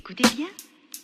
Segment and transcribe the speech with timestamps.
[0.00, 0.48] écoutez bien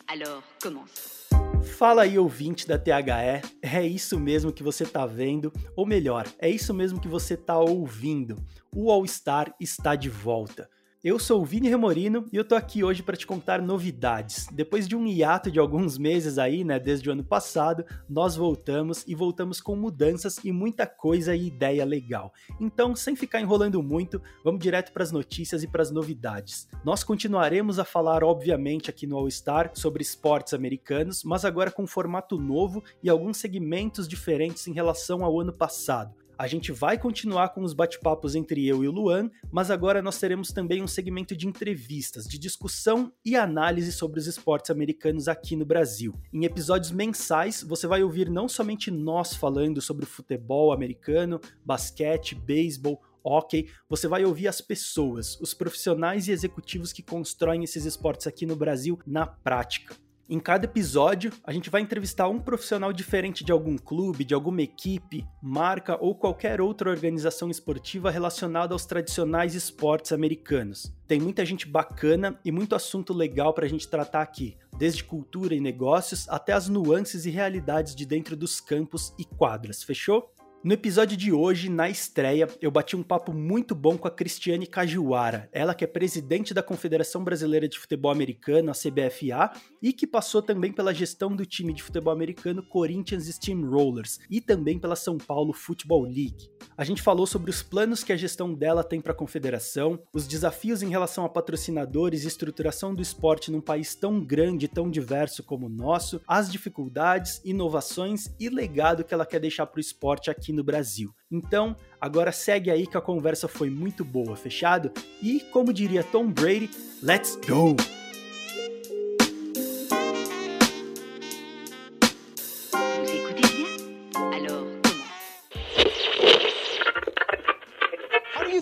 [0.08, 1.28] Alors, commence.
[1.76, 6.48] Fala aí, ouvinte da THE, é isso mesmo que você tá vendo, ou melhor, é
[6.48, 8.36] isso mesmo que você tá ouvindo.
[8.74, 10.70] O All Star está de volta.
[11.06, 14.48] Eu sou o Vini Remorino e eu tô aqui hoje para te contar novidades.
[14.50, 19.04] Depois de um hiato de alguns meses aí, né, desde o ano passado, nós voltamos
[19.06, 22.32] e voltamos com mudanças e muita coisa e ideia legal.
[22.60, 26.68] Então, sem ficar enrolando muito, vamos direto para as notícias e para as novidades.
[26.84, 31.84] Nós continuaremos a falar, obviamente, aqui no All Star sobre esportes americanos, mas agora com
[31.84, 36.25] um formato novo e alguns segmentos diferentes em relação ao ano passado.
[36.38, 40.18] A gente vai continuar com os bate-papos entre eu e o Luan, mas agora nós
[40.18, 45.56] teremos também um segmento de entrevistas, de discussão e análise sobre os esportes americanos aqui
[45.56, 46.12] no Brasil.
[46.30, 52.34] Em episódios mensais, você vai ouvir não somente nós falando sobre o futebol americano, basquete,
[52.34, 58.26] beisebol, hockey, você vai ouvir as pessoas, os profissionais e executivos que constroem esses esportes
[58.26, 59.96] aqui no Brasil na prática.
[60.28, 64.60] Em cada episódio, a gente vai entrevistar um profissional diferente de algum clube, de alguma
[64.60, 70.92] equipe, marca ou qualquer outra organização esportiva relacionada aos tradicionais esportes americanos.
[71.06, 75.54] Tem muita gente bacana e muito assunto legal para a gente tratar aqui, desde cultura
[75.54, 80.34] e negócios até as nuances e realidades de dentro dos campos e quadras, fechou?
[80.66, 84.66] No episódio de hoje, na estreia, eu bati um papo muito bom com a Cristiane
[84.66, 90.08] Cajuara, ela que é presidente da Confederação Brasileira de Futebol Americano, a CBFA, e que
[90.08, 95.16] passou também pela gestão do time de futebol americano Corinthians Steamrollers e também pela São
[95.16, 96.50] Paulo Football League.
[96.76, 100.26] A gente falou sobre os planos que a gestão dela tem para a confederação, os
[100.26, 104.90] desafios em relação a patrocinadores e estruturação do esporte num país tão grande e tão
[104.90, 109.80] diverso como o nosso, as dificuldades, inovações e legado que ela quer deixar para o
[109.80, 111.14] esporte aqui no Brasil.
[111.30, 114.90] Então, agora segue aí que a conversa foi muito boa, fechado?
[115.22, 116.70] E, como diria Tom Brady,
[117.02, 117.76] let's go!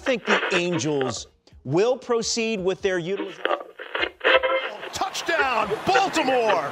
[0.04, 1.28] Think the Angels
[1.64, 3.42] will proceed with their utilization?
[4.92, 6.70] Touchdown, Baltimore!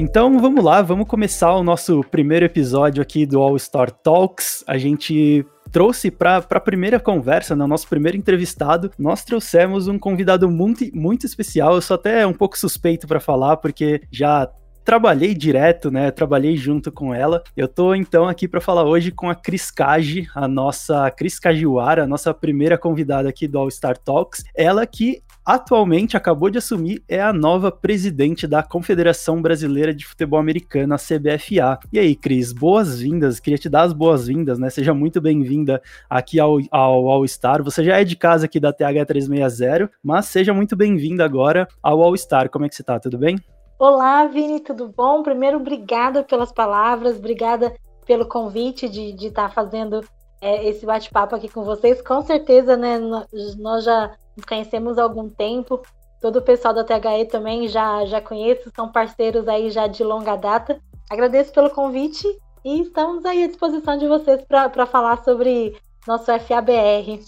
[0.00, 4.64] Então vamos lá, vamos começar o nosso primeiro episódio aqui do All Star Talks.
[4.66, 10.48] A gente trouxe para a primeira conversa, no nosso primeiro entrevistado, nós trouxemos um convidado
[10.48, 11.74] muito, muito especial.
[11.74, 14.50] Eu sou até um pouco suspeito para falar, porque já
[14.86, 16.10] trabalhei direto, né?
[16.10, 17.42] Trabalhei junto com ela.
[17.54, 22.04] Eu tô então aqui para falar hoje com a Cris Kaji, a nossa Cris Kajiwara,
[22.04, 24.44] a nossa primeira convidada aqui do All Star Talks.
[24.56, 30.38] Ela que atualmente acabou de assumir é a nova presidente da Confederação Brasileira de Futebol
[30.38, 31.78] Americano, a CBFA.
[31.92, 33.40] E aí, Cris, boas-vindas.
[33.40, 34.70] Queria te dar as boas-vindas, né?
[34.70, 37.62] Seja muito bem-vinda aqui ao, ao All Star.
[37.62, 42.16] Você já é de casa aqui da TH360, mas seja muito bem-vinda agora ao All
[42.16, 42.48] Star.
[42.50, 42.98] Como é que você tá?
[43.00, 43.38] Tudo bem?
[43.78, 45.22] Olá, Vini, tudo bom?
[45.22, 47.74] Primeiro, obrigada pelas palavras, obrigada
[48.04, 50.02] pelo convite de estar fazendo
[50.40, 52.02] é, esse bate-papo aqui com vocês.
[52.02, 55.80] Com certeza, né, nós já nos conhecemos há algum tempo,
[56.20, 60.36] todo o pessoal da THE também já, já conheço, são parceiros aí já de longa
[60.36, 60.80] data.
[61.10, 62.26] Agradeço pelo convite
[62.64, 65.76] e estamos aí à disposição de vocês para falar sobre
[66.06, 67.20] nosso FABR.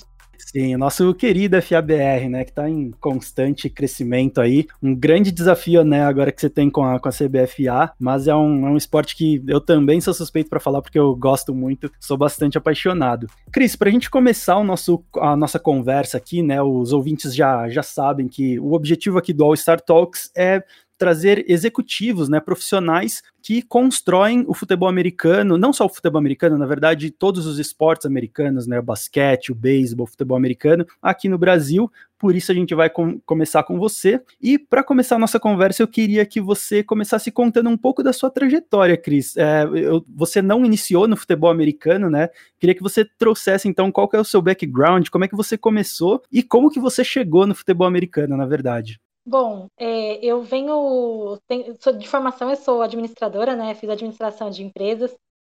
[0.46, 4.66] Sim, o nosso querido FABR, né, que está em constante crescimento aí.
[4.82, 8.34] Um grande desafio, né, agora que você tem com a, com a CBFA, mas é
[8.34, 11.90] um, é um esporte que eu também sou suspeito para falar porque eu gosto muito,
[12.00, 13.28] sou bastante apaixonado.
[13.52, 17.68] Cris, para a gente começar o nosso, a nossa conversa aqui, né, os ouvintes já,
[17.68, 20.62] já sabem que o objetivo aqui do All Star Talks é
[21.02, 26.64] trazer executivos, né, profissionais que constroem o futebol americano, não só o futebol americano, na
[26.64, 31.36] verdade, todos os esportes americanos, né, o basquete, o beisebol, o futebol americano, aqui no
[31.36, 31.90] Brasil.
[32.16, 34.22] Por isso a gente vai com começar com você.
[34.40, 38.12] E para começar a nossa conversa, eu queria que você começasse contando um pouco da
[38.12, 39.36] sua trajetória, Cris.
[39.36, 42.28] É, eu, você não iniciou no futebol americano, né?
[42.60, 46.22] Queria que você trouxesse então qual é o seu background, como é que você começou
[46.30, 49.00] e como que você chegou no futebol americano, na verdade.
[49.24, 51.38] Bom, é, eu venho,
[51.80, 53.74] sou, de formação eu sou administradora, né?
[53.74, 55.14] Fiz administração de empresas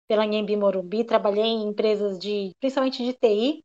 [0.07, 3.65] pela Anhembi Morumbi, trabalhei em empresas de, principalmente de TI,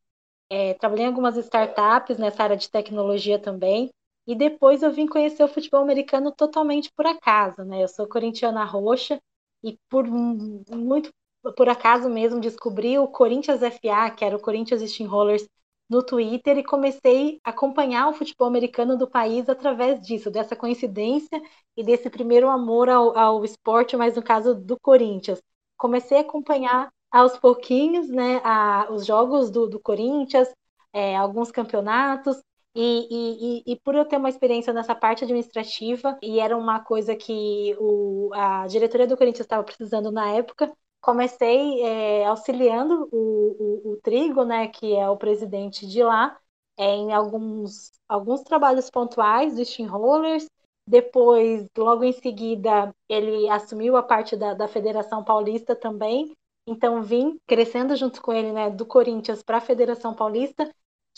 [0.50, 3.90] é, trabalhei em algumas startups nessa área de tecnologia também,
[4.26, 7.84] e depois eu vim conhecer o futebol americano totalmente por acaso, né?
[7.84, 9.20] Eu sou corintiana roxa
[9.64, 11.10] e por muito
[11.56, 15.48] por acaso mesmo descobri o Corinthians FA, que era o Corinthians Steamrollers
[15.90, 21.42] no Twitter e comecei a acompanhar o futebol americano do país através disso, dessa coincidência
[21.76, 25.42] e desse primeiro amor ao, ao esporte, mas no caso do Corinthians.
[25.78, 30.50] Comecei a acompanhar aos pouquinhos, né, a, os jogos do, do Corinthians,
[30.94, 32.38] é, alguns campeonatos,
[32.76, 37.16] e, e, e, por eu ter uma experiência nessa parte administrativa, e era uma coisa
[37.16, 40.72] que o, a diretoria do Corinthians estava precisando na época,
[41.02, 46.38] comecei é, auxiliando o, o, o, Trigo, né, que é o presidente de lá,
[46.78, 50.46] é, em alguns, alguns trabalhos pontuais do Steamrollers.
[50.88, 56.36] Depois, logo em seguida, ele assumiu a parte da, da Federação Paulista também.
[56.68, 60.70] Então, vim crescendo junto com ele, né, do Corinthians para a Federação Paulista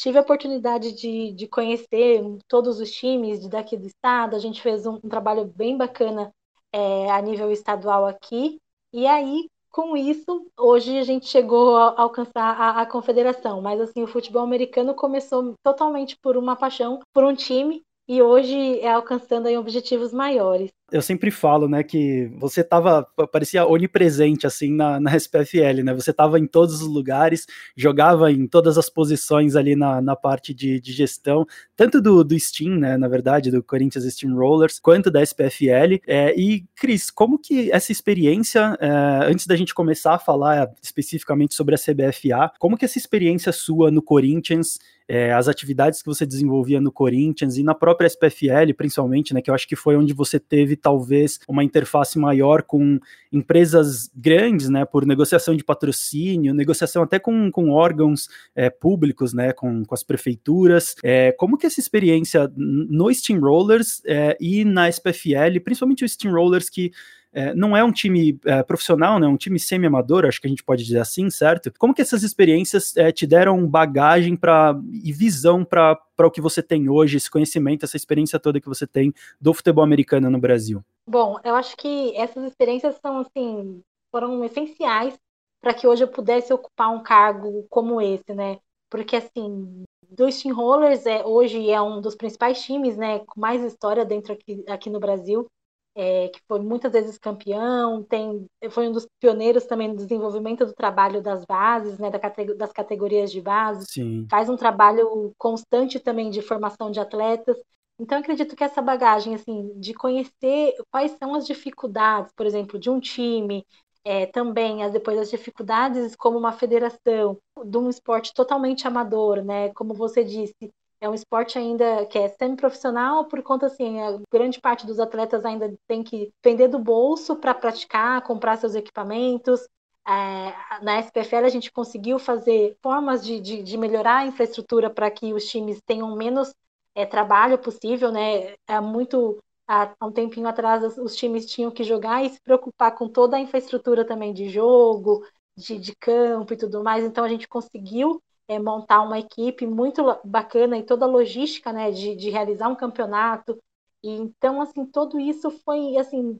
[0.01, 4.36] tive a oportunidade de, de conhecer todos os times daqui do estado.
[4.36, 6.33] A gente fez um, um trabalho bem bacana
[6.74, 8.60] é, a nível estadual aqui.
[8.92, 13.62] E aí, com isso, hoje a gente chegou a alcançar a, a, confederação.
[13.62, 18.79] Mas assim, o futebol americano começou totalmente por uma paixão por um time e hoje
[18.79, 24.74] é alcançando aí objetivos maiores eu sempre falo, né, que você tava, parecia onipresente, assim,
[24.74, 29.56] na, na SPFL, né, você tava em todos os lugares, jogava em todas as posições
[29.56, 31.46] ali na, na parte de, de gestão,
[31.76, 36.34] tanto do, do Steam, né, na verdade, do Corinthians Steam Rollers, quanto da SPFL, é,
[36.38, 41.76] e, Cris, como que essa experiência, é, antes da gente começar a falar especificamente sobre
[41.76, 44.78] a CBFA, como que essa experiência sua no Corinthians
[45.14, 49.50] é, as atividades que você desenvolvia no Corinthians e na própria SPFL, principalmente, né, que
[49.50, 53.00] eu acho que foi onde você teve talvez uma interface maior com
[53.31, 59.54] empresas grandes, né, por negociação de patrocínio, negociação até com, com órgãos é, públicos, né,
[59.54, 60.95] com, com as prefeituras.
[61.04, 66.92] É, como que essa experiência no Steamrollers é, e na SPFL, principalmente o Steamrollers que
[67.33, 69.28] é, não é um time é, profissional, né?
[69.28, 71.72] Um time semi-amador, acho que a gente pode dizer assim, certo?
[71.78, 76.62] Como que essas experiências é, te deram bagagem para e visão para o que você
[76.62, 80.83] tem hoje, esse conhecimento, essa experiência toda que você tem do futebol americano no Brasil?
[81.07, 83.81] Bom, eu acho que essas experiências são assim
[84.12, 85.18] foram essenciais
[85.62, 88.57] para que hoje eu pudesse ocupar um cargo como esse, né?
[88.89, 94.04] Porque assim, do Steamrollers é hoje é um dos principais times, né, com mais história
[94.04, 95.48] dentro aqui, aqui no Brasil
[95.96, 100.74] é, que foi muitas vezes campeão, tem, foi um dos pioneiros também no desenvolvimento do
[100.74, 102.20] trabalho das bases, né, da,
[102.56, 104.26] das categorias de base, Sim.
[104.30, 107.58] faz um trabalho constante também de formação de atletas.
[108.00, 112.90] Então, acredito que essa bagagem, assim, de conhecer quais são as dificuldades, por exemplo, de
[112.90, 113.64] um time,
[114.04, 119.70] é, também as, depois as dificuldades como uma federação de um esporte totalmente amador, né?
[119.74, 124.62] Como você disse, é um esporte ainda que é semi-profissional, por conta assim, a grande
[124.62, 129.68] parte dos atletas ainda tem que vender do bolso para praticar, comprar seus equipamentos.
[130.07, 135.09] É, na SPFL a gente conseguiu fazer formas de, de, de melhorar a infraestrutura para
[135.09, 136.53] que os times tenham menos
[136.95, 138.54] é, trabalho possível, né?
[138.68, 143.07] É muito há um tempinho atrás os times tinham que jogar e se preocupar com
[143.07, 145.25] toda a infraestrutura também de jogo,
[145.56, 147.04] de, de campo e tudo mais.
[147.04, 148.21] Então a gente conseguiu
[148.51, 152.75] é, montar uma equipe muito bacana e toda a logística né, de, de realizar um
[152.75, 153.57] campeonato.
[154.03, 156.38] E, então, assim, tudo isso foi assim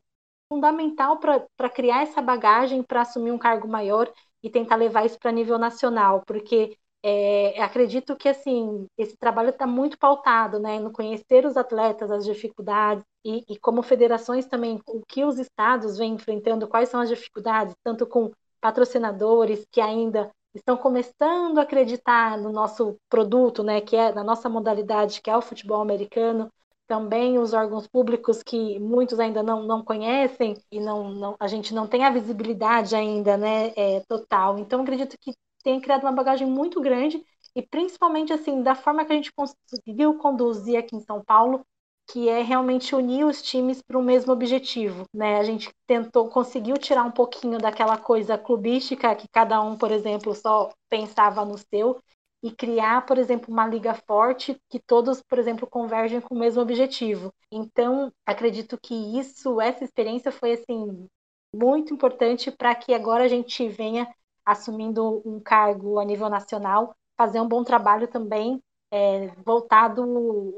[0.52, 4.12] fundamental para criar essa bagagem para assumir um cargo maior
[4.44, 9.66] e tentar levar isso para nível nacional, porque é, acredito que assim esse trabalho está
[9.66, 15.02] muito pautado né, no conhecer os atletas, as dificuldades e, e, como federações também o
[15.08, 20.78] que os estados vêm enfrentando, quais são as dificuldades, tanto com patrocinadores que ainda estão
[20.78, 25.42] começando a acreditar no nosso produto, né, que é na nossa modalidade, que é o
[25.42, 26.50] futebol americano,
[26.88, 31.74] também os órgãos públicos que muitos ainda não, não conhecem e não, não a gente
[31.74, 34.60] não tem a visibilidade ainda, né, é, total.
[34.60, 37.24] Então acredito que tem criado uma bagagem muito grande
[37.56, 41.66] e principalmente assim da forma que a gente conseguiu conduzir aqui em São Paulo
[42.12, 45.38] que é realmente unir os times para o mesmo objetivo, né?
[45.38, 50.36] A gente tentou, conseguiu tirar um pouquinho daquela coisa clubística que cada um, por exemplo,
[50.36, 52.02] só pensava no seu
[52.44, 56.62] e criar, por exemplo, uma liga forte que todos, por exemplo, convergem com o mesmo
[56.62, 57.32] objetivo.
[57.50, 61.08] Então, acredito que isso, essa experiência foi assim
[61.56, 64.06] muito importante para que agora a gente venha
[64.46, 70.04] assumindo um cargo a nível nacional, fazer um bom trabalho também é, voltado,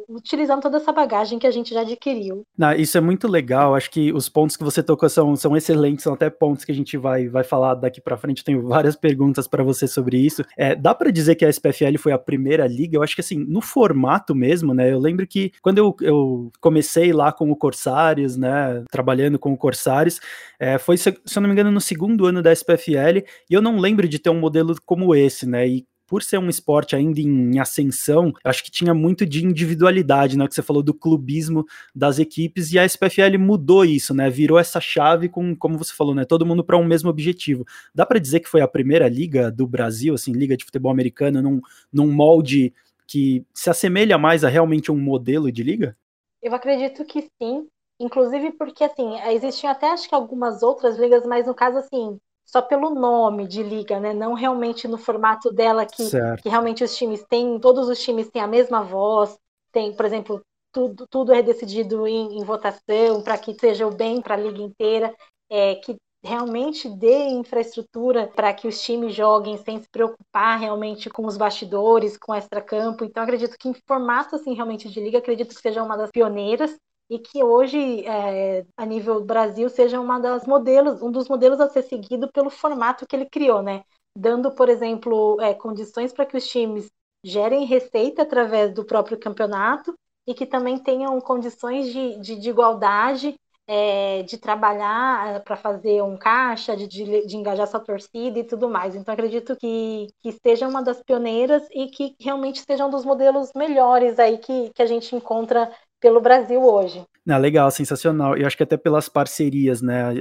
[0.10, 2.44] utilizando toda essa bagagem que a gente já adquiriu.
[2.78, 6.14] Isso é muito legal, acho que os pontos que você tocou são, são excelentes, são
[6.14, 9.48] até pontos que a gente vai, vai falar daqui para frente, Eu tenho várias perguntas
[9.48, 10.44] para você sobre isso.
[10.58, 12.98] É, dá para dizer que a SPFL foi a primeira liga?
[12.98, 17.14] Eu acho que assim, no formato mesmo, né, eu lembro que quando eu, eu comecei
[17.14, 20.20] lá com o Corsários, né, trabalhando com o Corsários,
[20.60, 23.78] é, foi, se eu não me engano, no segundo ano da SPFL, e eu não
[23.78, 27.60] lembro de ter um modelo como esse, né, e por ser um esporte ainda em
[27.60, 30.48] ascensão, acho que tinha muito de individualidade, né?
[30.48, 34.30] Que você falou do clubismo das equipes e a SPFL mudou isso, né?
[34.30, 36.26] Virou essa chave com, como você falou, né?
[36.26, 37.66] Todo mundo para um mesmo objetivo.
[37.94, 41.42] Dá para dizer que foi a primeira liga do Brasil, assim, liga de futebol americano,
[41.42, 42.74] num, num molde
[43.08, 45.98] que se assemelha mais a realmente um modelo de liga?
[46.42, 47.68] Eu acredito que sim,
[48.00, 52.62] inclusive porque assim, existem até acho que algumas outras ligas, mas no caso assim, só
[52.62, 54.14] pelo nome de liga, né?
[54.14, 56.04] Não realmente no formato dela que,
[56.42, 59.38] que realmente os times têm, todos os times têm a mesma voz,
[59.72, 64.22] tem, por exemplo, tudo, tudo é decidido em, em votação para que seja o bem
[64.22, 65.16] para a liga inteira,
[65.50, 71.26] é, que realmente dê infraestrutura para que os times joguem sem se preocupar realmente com
[71.26, 73.04] os bastidores, com o extracampo.
[73.04, 76.76] Então acredito que em formato assim realmente de liga, acredito que seja uma das pioneiras
[77.14, 81.70] e que hoje, é, a nível Brasil, seja uma das modelos, um dos modelos a
[81.70, 83.84] ser seguido pelo formato que ele criou, né?
[84.18, 86.90] Dando, por exemplo, é, condições para que os times
[87.24, 89.94] gerem receita através do próprio campeonato
[90.28, 93.36] e que também tenham condições de, de, de igualdade,
[93.68, 98.44] é, de trabalhar é, para fazer um caixa, de, de, de, engajar sua torcida e
[98.44, 98.96] tudo mais.
[98.96, 103.52] Então, acredito que, que seja uma das pioneiras e que realmente seja um dos modelos
[103.56, 105.72] melhores aí que, que a gente encontra
[106.04, 107.02] pelo Brasil hoje.
[107.26, 108.36] Ah, legal, sensacional.
[108.36, 110.14] Eu acho que até pelas parcerias, né?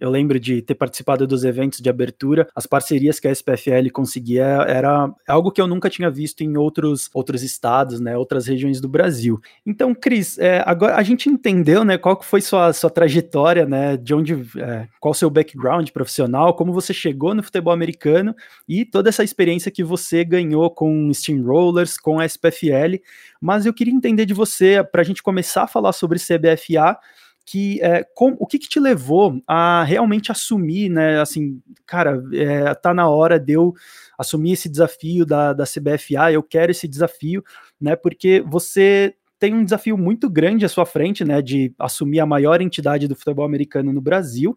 [0.00, 4.44] Eu lembro de ter participado dos eventos de abertura, as parcerias que a SPFL conseguia
[4.66, 8.16] era algo que eu nunca tinha visto em outros, outros estados, né?
[8.16, 9.40] Outras regiões do Brasil.
[9.64, 11.96] Então, Cris, é, agora a gente entendeu, né?
[11.96, 13.96] Qual foi sua, sua trajetória, né?
[13.96, 18.34] De onde, é, qual seu background profissional, como você chegou no futebol americano
[18.68, 22.98] e toda essa experiência que você ganhou com Steamrollers, com a SPFL.
[23.40, 26.98] Mas eu queria entender de você, para a gente começar a falar sobre CBFA,
[27.44, 31.20] que é, com, o que, que, te levou a realmente assumir, né?
[31.20, 33.74] Assim, cara, é, tá na hora de eu
[34.16, 37.42] assumir esse desafio da, da CBFA, eu quero esse desafio,
[37.80, 37.96] né?
[37.96, 41.42] Porque você tem um desafio muito grande à sua frente, né?
[41.42, 44.54] De assumir a maior entidade do futebol americano no Brasil,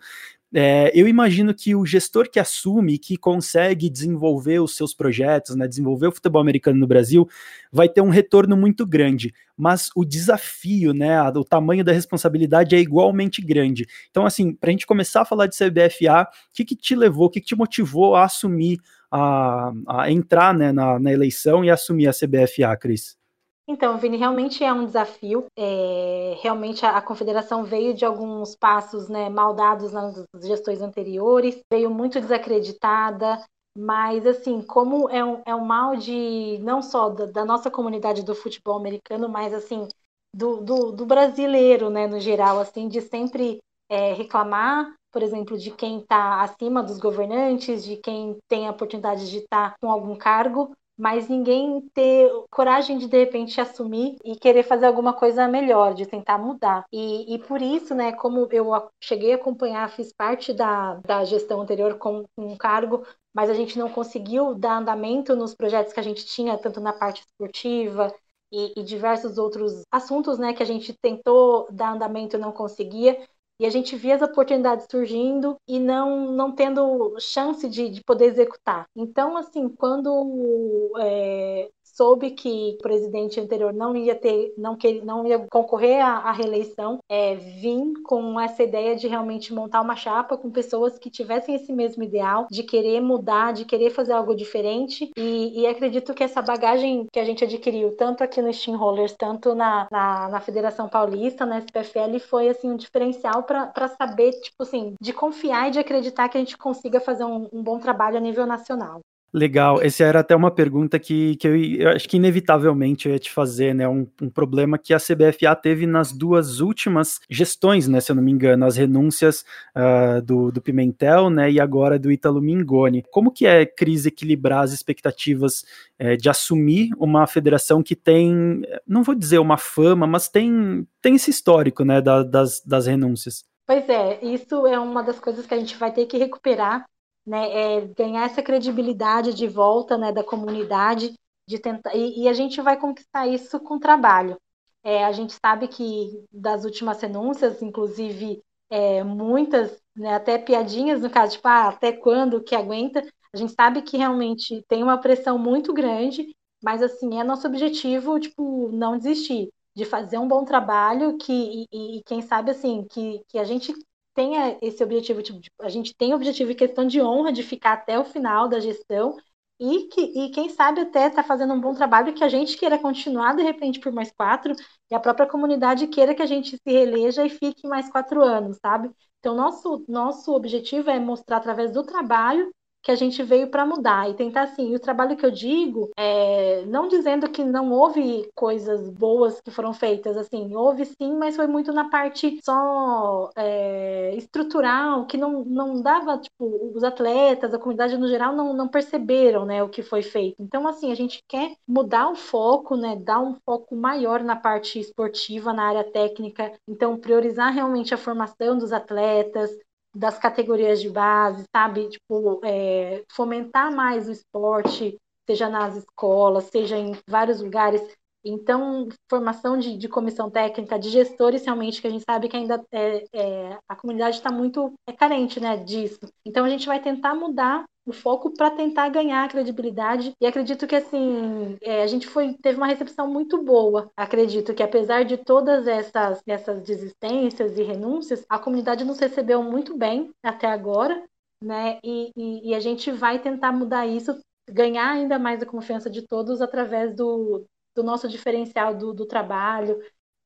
[0.54, 5.68] é, eu imagino que o gestor que assume, que consegue desenvolver os seus projetos, né,
[5.68, 7.28] desenvolver o futebol americano no Brasil,
[7.72, 9.34] vai ter um retorno muito grande.
[9.58, 13.88] Mas o desafio, né, o tamanho da responsabilidade é igualmente grande.
[14.12, 17.26] Então, assim, para a gente começar a falar de CBFA, o que, que te levou,
[17.26, 18.80] o que, que te motivou a assumir,
[19.12, 23.23] a, a entrar né, na, na eleição e assumir a CBFA, Cris?
[23.66, 25.46] Então, Vini, realmente é um desafio.
[25.58, 31.62] É, realmente a, a, confederação veio de alguns passos né, mal dados nas gestões anteriores,
[31.72, 33.42] veio muito desacreditada,
[33.78, 38.24] mas assim, como é um, é um mal de não só da, da nossa comunidade
[38.24, 39.88] do futebol americano, mas assim,
[40.36, 45.72] do, do, do brasileiro, né, no geral, assim, de sempre é, reclamar, por exemplo, de
[45.72, 50.16] quem está acima dos governantes, de quem tem a oportunidade de estar tá com algum
[50.16, 55.94] cargo, mas ninguém ter coragem de de repente assumir e querer fazer alguma coisa melhor,
[55.94, 56.86] de tentar mudar.
[56.92, 58.72] E, e por isso, né, como eu
[59.02, 63.78] cheguei a acompanhar, fiz parte da, da gestão anterior com, um cargo, mas a gente
[63.78, 68.14] não conseguiu dar andamento nos projetos que a gente tinha, tanto na parte esportiva
[68.52, 73.18] e, e diversos outros assuntos, né, que a gente tentou dar andamento e não conseguia.
[73.60, 78.26] E a gente via as oportunidades surgindo e não, não tendo chance de, de poder
[78.26, 78.86] executar.
[78.96, 85.26] Então, assim, quando é, soube que o presidente anterior não ia ter, não, que, não
[85.26, 90.38] ia concorrer à, à reeleição, é, vim com essa ideia de realmente montar uma chapa
[90.38, 95.12] com pessoas que tivessem esse mesmo ideal, de querer mudar, de querer fazer algo diferente.
[95.18, 99.16] E, e acredito que essa bagagem que a gente adquiriu, tanto aqui no Steam Rollers,
[99.18, 104.64] tanto na, na, na Federação Paulista, na SPFL, foi assim um diferencial para saber, tipo
[104.64, 108.18] assim, de confiar e de acreditar que a gente consiga fazer um, um bom trabalho
[108.18, 109.02] a nível nacional.
[109.36, 113.20] Legal, essa era até uma pergunta que, que eu, eu, acho que inevitavelmente eu ia
[113.20, 113.88] te fazer, né?
[113.88, 118.00] Um, um, problema que a CBFA teve nas duas últimas gestões, né?
[118.00, 119.44] Se eu não me engano, as renúncias
[119.76, 121.52] uh, do, do, Pimentel, né?
[121.52, 123.04] E agora do Ítalo Mingoni.
[123.10, 125.66] Como que é, Cris, equilibrar as expectativas
[125.98, 131.16] é, de assumir uma federação que tem, não vou dizer uma fama, mas tem, tem
[131.16, 132.02] esse histórico, né?
[132.02, 133.44] Da, das, das renúncias.
[133.66, 136.86] Pois é, isso é uma das coisas que a gente vai ter que recuperar
[137.26, 141.14] né, é ganhar essa credibilidade de volta né, da comunidade,
[141.48, 144.38] de tentar e, e a gente vai conquistar isso com trabalho.
[144.84, 151.10] É, a gente sabe que das últimas renúncias, inclusive é, muitas, né, até piadinhas no
[151.10, 153.06] caso, tipo, ah, até quando que aguenta?
[153.34, 158.20] A gente sabe que realmente tem uma pressão muito grande, mas assim é nosso objetivo,
[158.20, 163.24] tipo, não desistir de fazer um bom trabalho que e, e quem sabe assim que,
[163.28, 163.74] que a gente
[164.14, 167.74] tenha esse objetivo, tipo, a gente tem o objetivo em questão de honra de ficar
[167.74, 169.18] até o final da gestão
[169.60, 172.78] e, que, e quem sabe até está fazendo um bom trabalho que a gente queira
[172.80, 174.54] continuar de repente por mais quatro
[174.92, 178.58] e a própria comunidade queira que a gente se reeleja e fique mais quatro anos,
[178.62, 178.92] sabe?
[179.20, 182.52] Então, nosso, nosso objetivo é mostrar através do trabalho
[182.84, 184.72] que a gente veio para mudar e tentar assim.
[184.72, 189.52] E o trabalho que eu digo é não dizendo que não houve coisas boas que
[189.52, 195.44] foram feitas, assim, houve sim, mas foi muito na parte só é, estrutural, que não,
[195.46, 199.82] não dava, tipo, os atletas, a comunidade no geral não, não perceberam, né, o que
[199.82, 200.36] foi feito.
[200.42, 204.80] Então, assim, a gente quer mudar o foco, né, dar um foco maior na parte
[204.80, 209.52] esportiva, na área técnica, então priorizar realmente a formação dos atletas,
[209.94, 211.90] das categorias de base, sabe?
[211.90, 214.98] Tipo, é, fomentar mais o esporte,
[215.28, 217.82] seja nas escolas, seja em vários lugares.
[218.24, 222.64] Então, formação de, de comissão técnica, de gestores, realmente, que a gente sabe que ainda
[222.72, 226.00] é, é a comunidade está muito é carente né, disso.
[226.26, 230.14] Então, a gente vai tentar mudar o foco para tentar ganhar credibilidade.
[230.22, 233.92] E acredito que assim é, a gente foi teve uma recepção muito boa.
[233.98, 239.78] Acredito que apesar de todas essas essas desistências e renúncias a comunidade nos recebeu muito
[239.78, 241.04] bem até agora
[241.44, 241.80] né?
[241.84, 244.18] E, e, e a gente vai tentar mudar isso
[244.50, 249.78] ganhar ainda mais a confiança de todos através do, do nosso diferencial do, do trabalho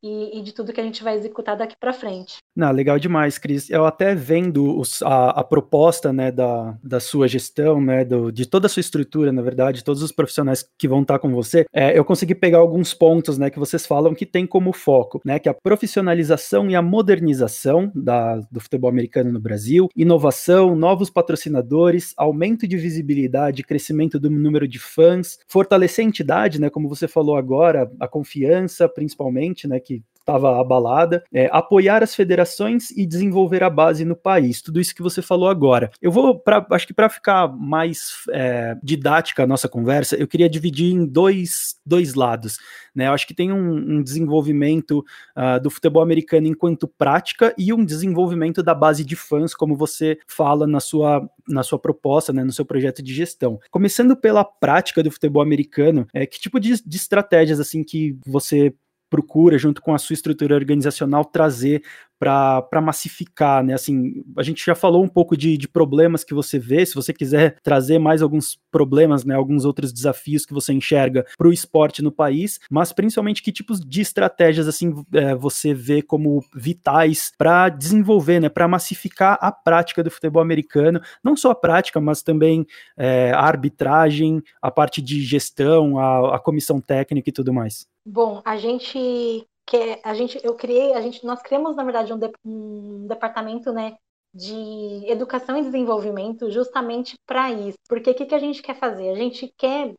[0.02, 2.38] e, e, de tudo que a gente vai executar daqui para frente.
[2.56, 3.70] Não, legal demais, Cris.
[3.70, 8.46] Eu até vendo os, a, a, proposta né, da, da sua gestão, né, do, de
[8.46, 11.98] toda a sua estrutura, na verdade, todos os profissionais que vão estar com você, é,
[11.98, 15.50] eu consegui pegar alguns pontos né, que vocês falam que tem como foco, né, que
[15.50, 22.14] é a profissionalização e a modernização da, do futebol americano no Brasil, inovação, novos patrocinadores,
[22.18, 27.36] aumento de visibilidade, crescimento do número de fãs, fortalecer a entidade, né, como você falou
[27.36, 29.80] agora, a confiança, principalmente, né,
[30.28, 34.62] estava abalada, é, apoiar as federações e desenvolver a base no país.
[34.62, 35.90] Tudo isso que você falou agora.
[36.02, 40.50] Eu vou, pra, acho que para ficar mais é, didática a nossa conversa, eu queria
[40.50, 42.58] dividir em dois, dois lados.
[42.94, 43.08] Né?
[43.08, 45.06] Eu acho que tem um, um desenvolvimento
[45.38, 50.18] uh, do futebol americano enquanto prática e um desenvolvimento da base de fãs, como você
[50.28, 53.60] fala na sua, na sua proposta, né, no seu projeto de gestão.
[53.72, 58.74] Começando pela prática do futebol americano, é, que tipo de, de estratégias assim que você
[59.10, 61.84] procura, junto com a sua estrutura organizacional, trazer
[62.20, 63.74] para massificar, né?
[63.74, 66.86] Assim, a gente já falou um pouco de, de, problemas que você vê.
[66.86, 69.36] Se você quiser trazer mais alguns problemas, né?
[69.36, 73.80] Alguns outros desafios que você enxerga para o esporte no país, mas principalmente que tipos
[73.80, 78.50] de estratégias assim é, você vê como vitais para desenvolver, né?
[78.50, 82.66] Para massificar a prática do futebol americano, não só a prática, mas também
[82.98, 87.88] é, a arbitragem, a parte de gestão, a, a comissão técnica e tudo mais.
[88.06, 92.18] Bom, a gente quer, a gente, eu criei, a gente, nós criamos na verdade um,
[92.18, 93.98] de, um departamento, né,
[94.34, 97.78] de educação e desenvolvimento justamente para isso.
[97.88, 99.10] Porque o que, que a gente quer fazer?
[99.10, 99.94] A gente quer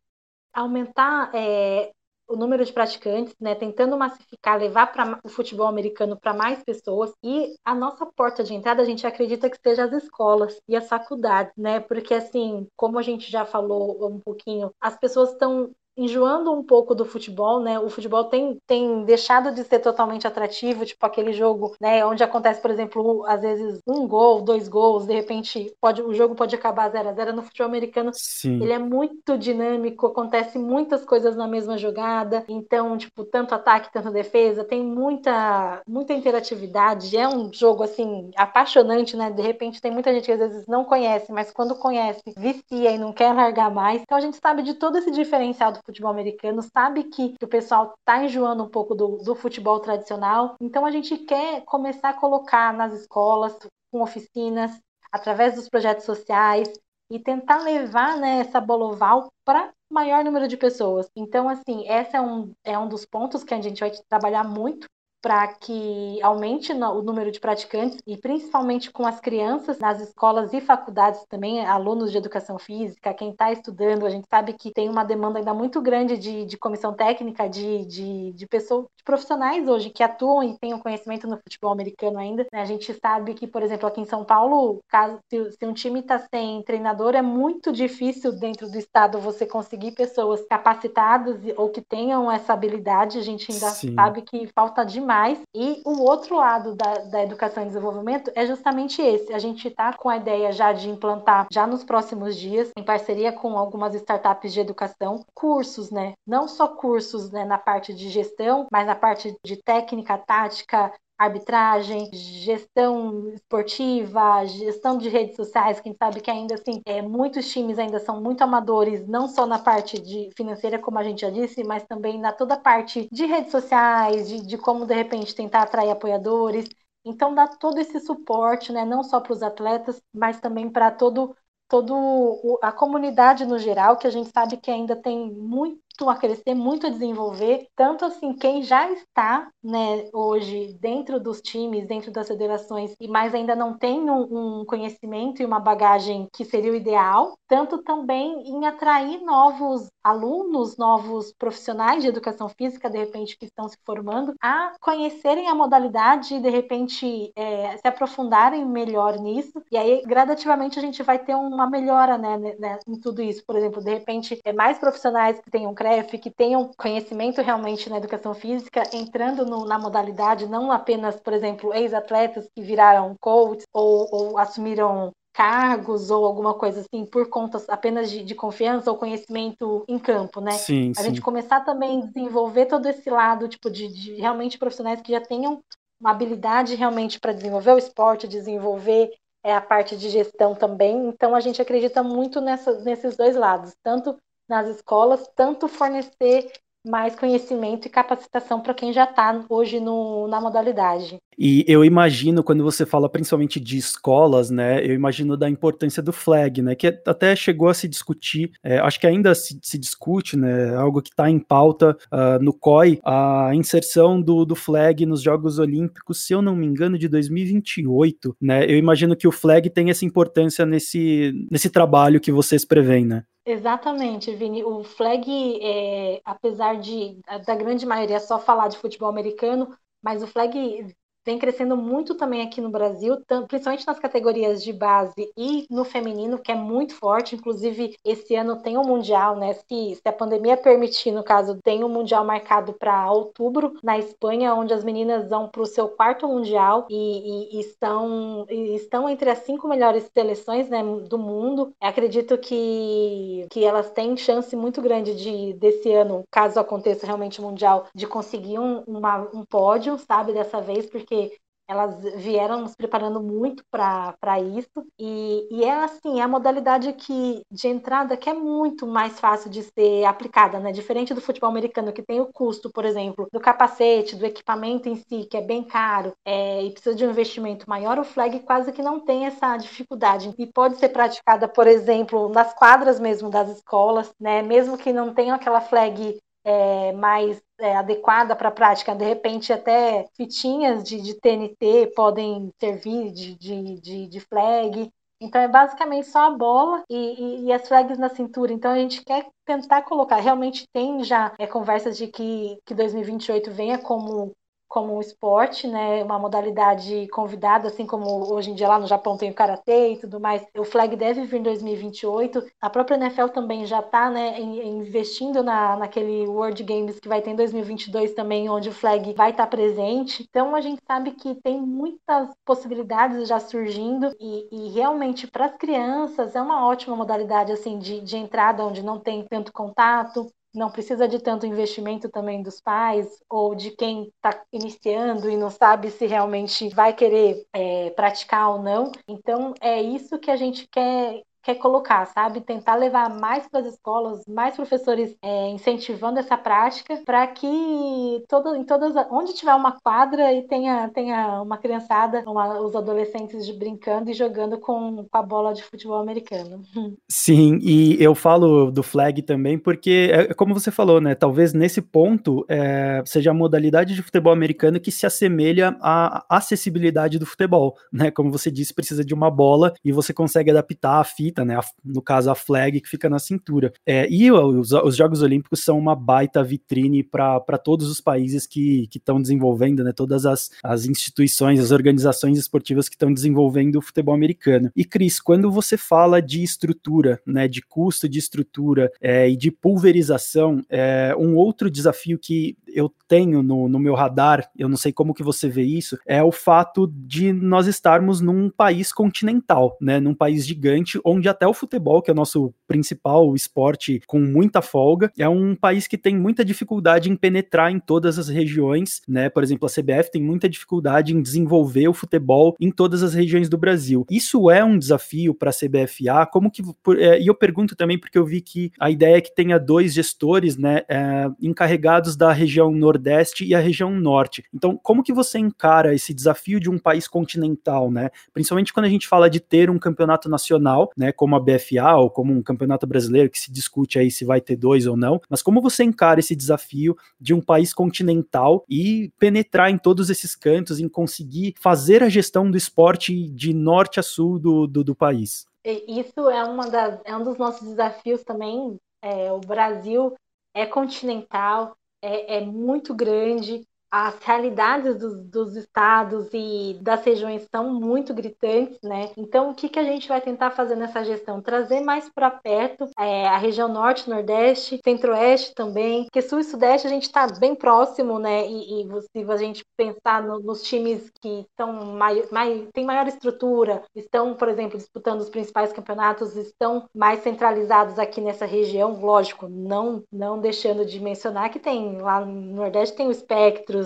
[0.53, 1.91] aumentar é,
[2.27, 7.11] o número de praticantes, né, tentando massificar, levar para o futebol americano para mais pessoas.
[7.23, 10.87] E a nossa porta de entrada, a gente acredita que seja as escolas e as
[10.87, 11.79] faculdades, né?
[11.79, 16.95] Porque assim, como a gente já falou um pouquinho, as pessoas estão enjoando um pouco
[16.95, 17.77] do futebol, né?
[17.77, 22.05] O futebol tem, tem deixado de ser totalmente atrativo, tipo aquele jogo, né?
[22.05, 26.35] Onde acontece, por exemplo, às vezes um gol, dois gols, de repente pode, o jogo
[26.35, 28.61] pode acabar 0 a 0 No futebol americano, Sim.
[28.63, 34.09] ele é muito dinâmico, acontece muitas coisas na mesma jogada, então, tipo, tanto ataque, tanto
[34.11, 39.31] defesa, tem muita, muita interatividade, é um jogo, assim, apaixonante, né?
[39.31, 42.97] De repente tem muita gente que às vezes não conhece, mas quando conhece, vicia e
[42.97, 44.01] não quer largar mais.
[44.01, 47.47] Então a gente sabe de todo esse diferencial do futebol americano, sabe que, que o
[47.47, 50.55] pessoal está enjoando um pouco do, do futebol tradicional.
[50.61, 53.57] Então a gente quer começar a colocar nas escolas,
[53.91, 54.79] com oficinas,
[55.11, 56.69] através dos projetos sociais,
[57.11, 61.09] e tentar levar né, essa bola oval para maior número de pessoas.
[61.15, 64.87] Então, assim, esse é um, é um dos pontos que a gente vai trabalhar muito
[65.21, 70.61] para que aumente o número de praticantes e principalmente com as crianças nas escolas e
[70.61, 75.03] faculdades também, alunos de educação física, quem está estudando, a gente sabe que tem uma
[75.03, 79.89] demanda ainda muito grande de, de comissão técnica, de, de, de pessoas, de profissionais hoje
[79.89, 82.45] que atuam e têm conhecimento no futebol americano ainda.
[82.51, 82.61] Né?
[82.61, 85.99] A gente sabe que, por exemplo, aqui em São Paulo, caso, se, se um time
[85.99, 91.81] está sem treinador, é muito difícil dentro do estado você conseguir pessoas capacitadas ou que
[91.81, 93.17] tenham essa habilidade.
[93.17, 93.93] A gente ainda Sim.
[93.95, 95.08] sabe que falta demais
[95.55, 99.33] E o outro lado da, da educação e desenvolvimento é justamente esse.
[99.33, 103.31] A gente está com a ideia já de implantar, já nos próximos dias, em parceria
[103.31, 106.13] com algumas startups de educação, cursos, né?
[106.27, 112.09] Não só cursos né, na parte de gestão, mas na parte de técnica, tática, arbitragem,
[112.13, 117.99] gestão esportiva, gestão de redes sociais, quem sabe que ainda assim, é, muitos times ainda
[117.99, 121.85] são muito amadores, não só na parte de financeira, como a gente já disse, mas
[121.85, 126.65] também na toda parte de redes sociais, de, de como de repente tentar atrair apoiadores.
[127.05, 131.35] Então dá todo esse suporte, né, não só para os atletas, mas também para todo
[131.67, 136.53] todo a comunidade no geral, que a gente sabe que ainda tem muito a crescer,
[136.53, 142.27] muito a desenvolver, tanto assim quem já está, né, hoje dentro dos times, dentro das
[142.27, 146.75] federações, e mais ainda não tem um, um conhecimento e uma bagagem que seria o
[146.75, 153.45] ideal, tanto também em atrair novos alunos, novos profissionais de educação física, de repente que
[153.45, 159.63] estão se formando, a conhecerem a modalidade e de repente é, se aprofundarem melhor nisso.
[159.71, 163.43] E aí gradativamente a gente vai ter uma melhora, né, né em tudo isso.
[163.45, 167.97] Por exemplo, de repente é mais profissionais que tenham CREF, que tenham conhecimento realmente na
[167.97, 174.07] educação física, entrando no, na modalidade, não apenas, por exemplo, ex-atletas que viraram coaches ou,
[174.11, 179.85] ou assumiram cargos ou alguma coisa assim por conta apenas de, de, confiança ou conhecimento
[179.87, 180.51] em campo, né?
[180.51, 181.09] Sim, a sim.
[181.09, 185.21] gente começar também a desenvolver todo esse lado, tipo, de, de realmente profissionais que já
[185.21, 185.61] tenham
[185.99, 189.11] uma habilidade realmente para desenvolver o esporte, desenvolver
[189.43, 191.07] é, a parte de gestão também.
[191.07, 194.17] Então a gente acredita muito nessa, nesses dois lados, tanto
[194.49, 196.51] nas escolas, tanto fornecer
[196.85, 201.17] mais conhecimento e capacitação para quem já está hoje no, na modalidade.
[201.37, 206.11] E eu imagino, quando você fala principalmente de escolas, né, eu imagino da importância do
[206.11, 210.35] flag, né, que até chegou a se discutir, é, acho que ainda se, se, discute,
[210.35, 215.21] né, algo que está em pauta uh, no COI, a inserção do, do flag nos
[215.21, 219.69] Jogos Olímpicos, se eu não me engano, de 2028, né, eu imagino que o flag
[219.69, 223.23] tem essa importância nesse, nesse trabalho que vocês preveem, né?
[223.51, 224.63] Exatamente, Vini.
[224.63, 225.27] O flag,
[225.63, 230.95] é, apesar de da grande maioria só falar de futebol americano, mas o flag
[231.29, 236.39] vem crescendo muito também aqui no Brasil, principalmente nas categorias de base e no feminino,
[236.39, 237.35] que é muito forte.
[237.35, 239.53] Inclusive, esse ano tem um Mundial, né?
[239.53, 244.55] Se, se a pandemia permitir, no caso, tem um Mundial marcado para outubro na Espanha,
[244.55, 249.07] onde as meninas vão para o seu quarto Mundial e, e, e, estão, e estão
[249.07, 251.71] entre as cinco melhores seleções né, do mundo.
[251.79, 257.39] Eu acredito que, que elas têm chance muito grande de, desse ano, caso aconteça realmente
[257.39, 262.61] o Mundial, de conseguir um, uma, um pódio, sabe, dessa vez, porque porque elas vieram
[262.61, 264.83] nos preparando muito para isso.
[264.97, 269.51] E, e, é assim, é a modalidade que, de entrada que é muito mais fácil
[269.51, 270.71] de ser aplicada, né?
[270.71, 274.95] Diferente do futebol americano, que tem o custo, por exemplo, do capacete, do equipamento em
[274.95, 278.71] si, que é bem caro é, e precisa de um investimento maior, o flag quase
[278.71, 280.33] que não tem essa dificuldade.
[280.39, 284.41] E pode ser praticada, por exemplo, nas quadras mesmo das escolas, né?
[284.41, 286.17] Mesmo que não tenha aquela flag
[286.49, 288.95] é, mais é, adequada para a prática.
[288.95, 294.91] De repente, até fitinhas de, de TNT podem servir de, de, de, de flag.
[295.21, 298.51] Então, é basicamente só a bola e, e, e, as flags na cintura.
[298.51, 300.15] Então, a gente quer tentar colocar.
[300.15, 304.31] Realmente tem já é, conversas de que, que 2028 venha como
[304.69, 309.17] como um esporte, né, uma modalidade convidada, assim como hoje em dia lá no Japão
[309.17, 310.45] tem o karatê e tudo mais.
[310.55, 312.45] O flag deve vir em 2028.
[312.61, 317.31] A própria NFL também já está, né, investindo na, naquele World Games que vai ter
[317.31, 320.23] em 2022 também, onde o flag vai estar tá presente.
[320.29, 325.55] Então a gente sabe que tem muitas possibilidades já surgindo e, e realmente para as
[325.57, 330.71] crianças é uma ótima modalidade assim de, de entrada onde não tem tanto contato, não
[330.71, 335.91] precisa de tanto investimento também dos pais ou de quem está iniciando e não sabe
[335.91, 338.91] se realmente vai querer é, praticar ou não.
[339.07, 342.41] Então, é isso que a gente quer quer colocar, sabe?
[342.41, 348.55] Tentar levar mais para as escolas, mais professores é, incentivando essa prática, para que todo,
[348.55, 353.53] em todas, onde tiver uma quadra e tenha, tenha uma criançada, uma, os adolescentes de,
[353.53, 356.61] brincando e jogando com, com a bola de futebol americano.
[357.09, 361.15] Sim, e eu falo do flag também porque, é, como você falou, né?
[361.15, 367.17] Talvez nesse ponto é, seja a modalidade de futebol americano que se assemelha à acessibilidade
[367.17, 368.11] do futebol, né?
[368.11, 371.55] Como você disse, precisa de uma bola e você consegue adaptar a fita né?
[371.55, 373.73] A, no caso, a flag que fica na cintura.
[373.85, 378.87] É, e os, os, Jogos Olímpicos são uma baita vitrine para todos os países que
[378.93, 379.91] estão desenvolvendo, né?
[379.91, 384.71] Todas as, as instituições, as organizações esportivas que estão desenvolvendo o futebol americano.
[384.75, 387.47] E, Cris, quando você fala de estrutura, né?
[387.47, 393.41] De custo de estrutura é, e de pulverização, é, um outro desafio que eu tenho
[393.41, 396.87] no, no meu radar, eu não sei como que você vê isso, é o fato
[396.87, 399.99] de nós estarmos num país continental, né?
[399.99, 404.61] Num país gigante, onde até o futebol, que é o nosso principal esporte com muita
[404.61, 409.29] folga, é um país que tem muita dificuldade em penetrar em todas as regiões, né?
[409.29, 413.49] Por exemplo, a CBF tem muita dificuldade em desenvolver o futebol em todas as regiões
[413.49, 414.05] do Brasil.
[414.09, 416.61] Isso é um desafio para a CBFA, como que
[416.97, 419.93] é, e eu pergunto também porque eu vi que a ideia é que tenha dois
[419.93, 424.43] gestores, né, é, encarregados da região Nordeste e a região Norte.
[424.53, 428.09] Então, como que você encara esse desafio de um país continental, né?
[428.33, 432.09] Principalmente quando a gente fala de ter um campeonato nacional, né, como a BFA ou
[432.09, 435.41] como um campeonato brasileiro que se discute aí se vai ter dois ou não, mas
[435.41, 440.79] como você encara esse desafio de um país continental e penetrar em todos esses cantos,
[440.79, 445.47] em conseguir fazer a gestão do esporte de norte a sul do, do, do país?
[445.63, 448.77] Isso é, uma das, é um dos nossos desafios também.
[449.01, 450.15] É, o Brasil
[450.53, 457.73] é continental, é, é muito grande, as realidades dos, dos, estados e das regiões são
[457.73, 459.11] muito gritantes, né?
[459.17, 461.41] Então, o que, que a gente vai tentar fazer nessa gestão?
[461.41, 466.87] Trazer mais para perto é, a região norte, nordeste, centro-oeste também, porque sul e sudeste
[466.87, 468.47] a gente está bem próximo, né?
[468.47, 473.07] E, e se a gente pensar no, nos times que estão mais, mais, têm maior
[473.07, 479.47] estrutura, estão, por exemplo, disputando os principais campeonatos, estão mais centralizados aqui nessa região, lógico,
[479.47, 483.78] não, não deixando de mencionar que tem lá no Nordeste tem o Espectro,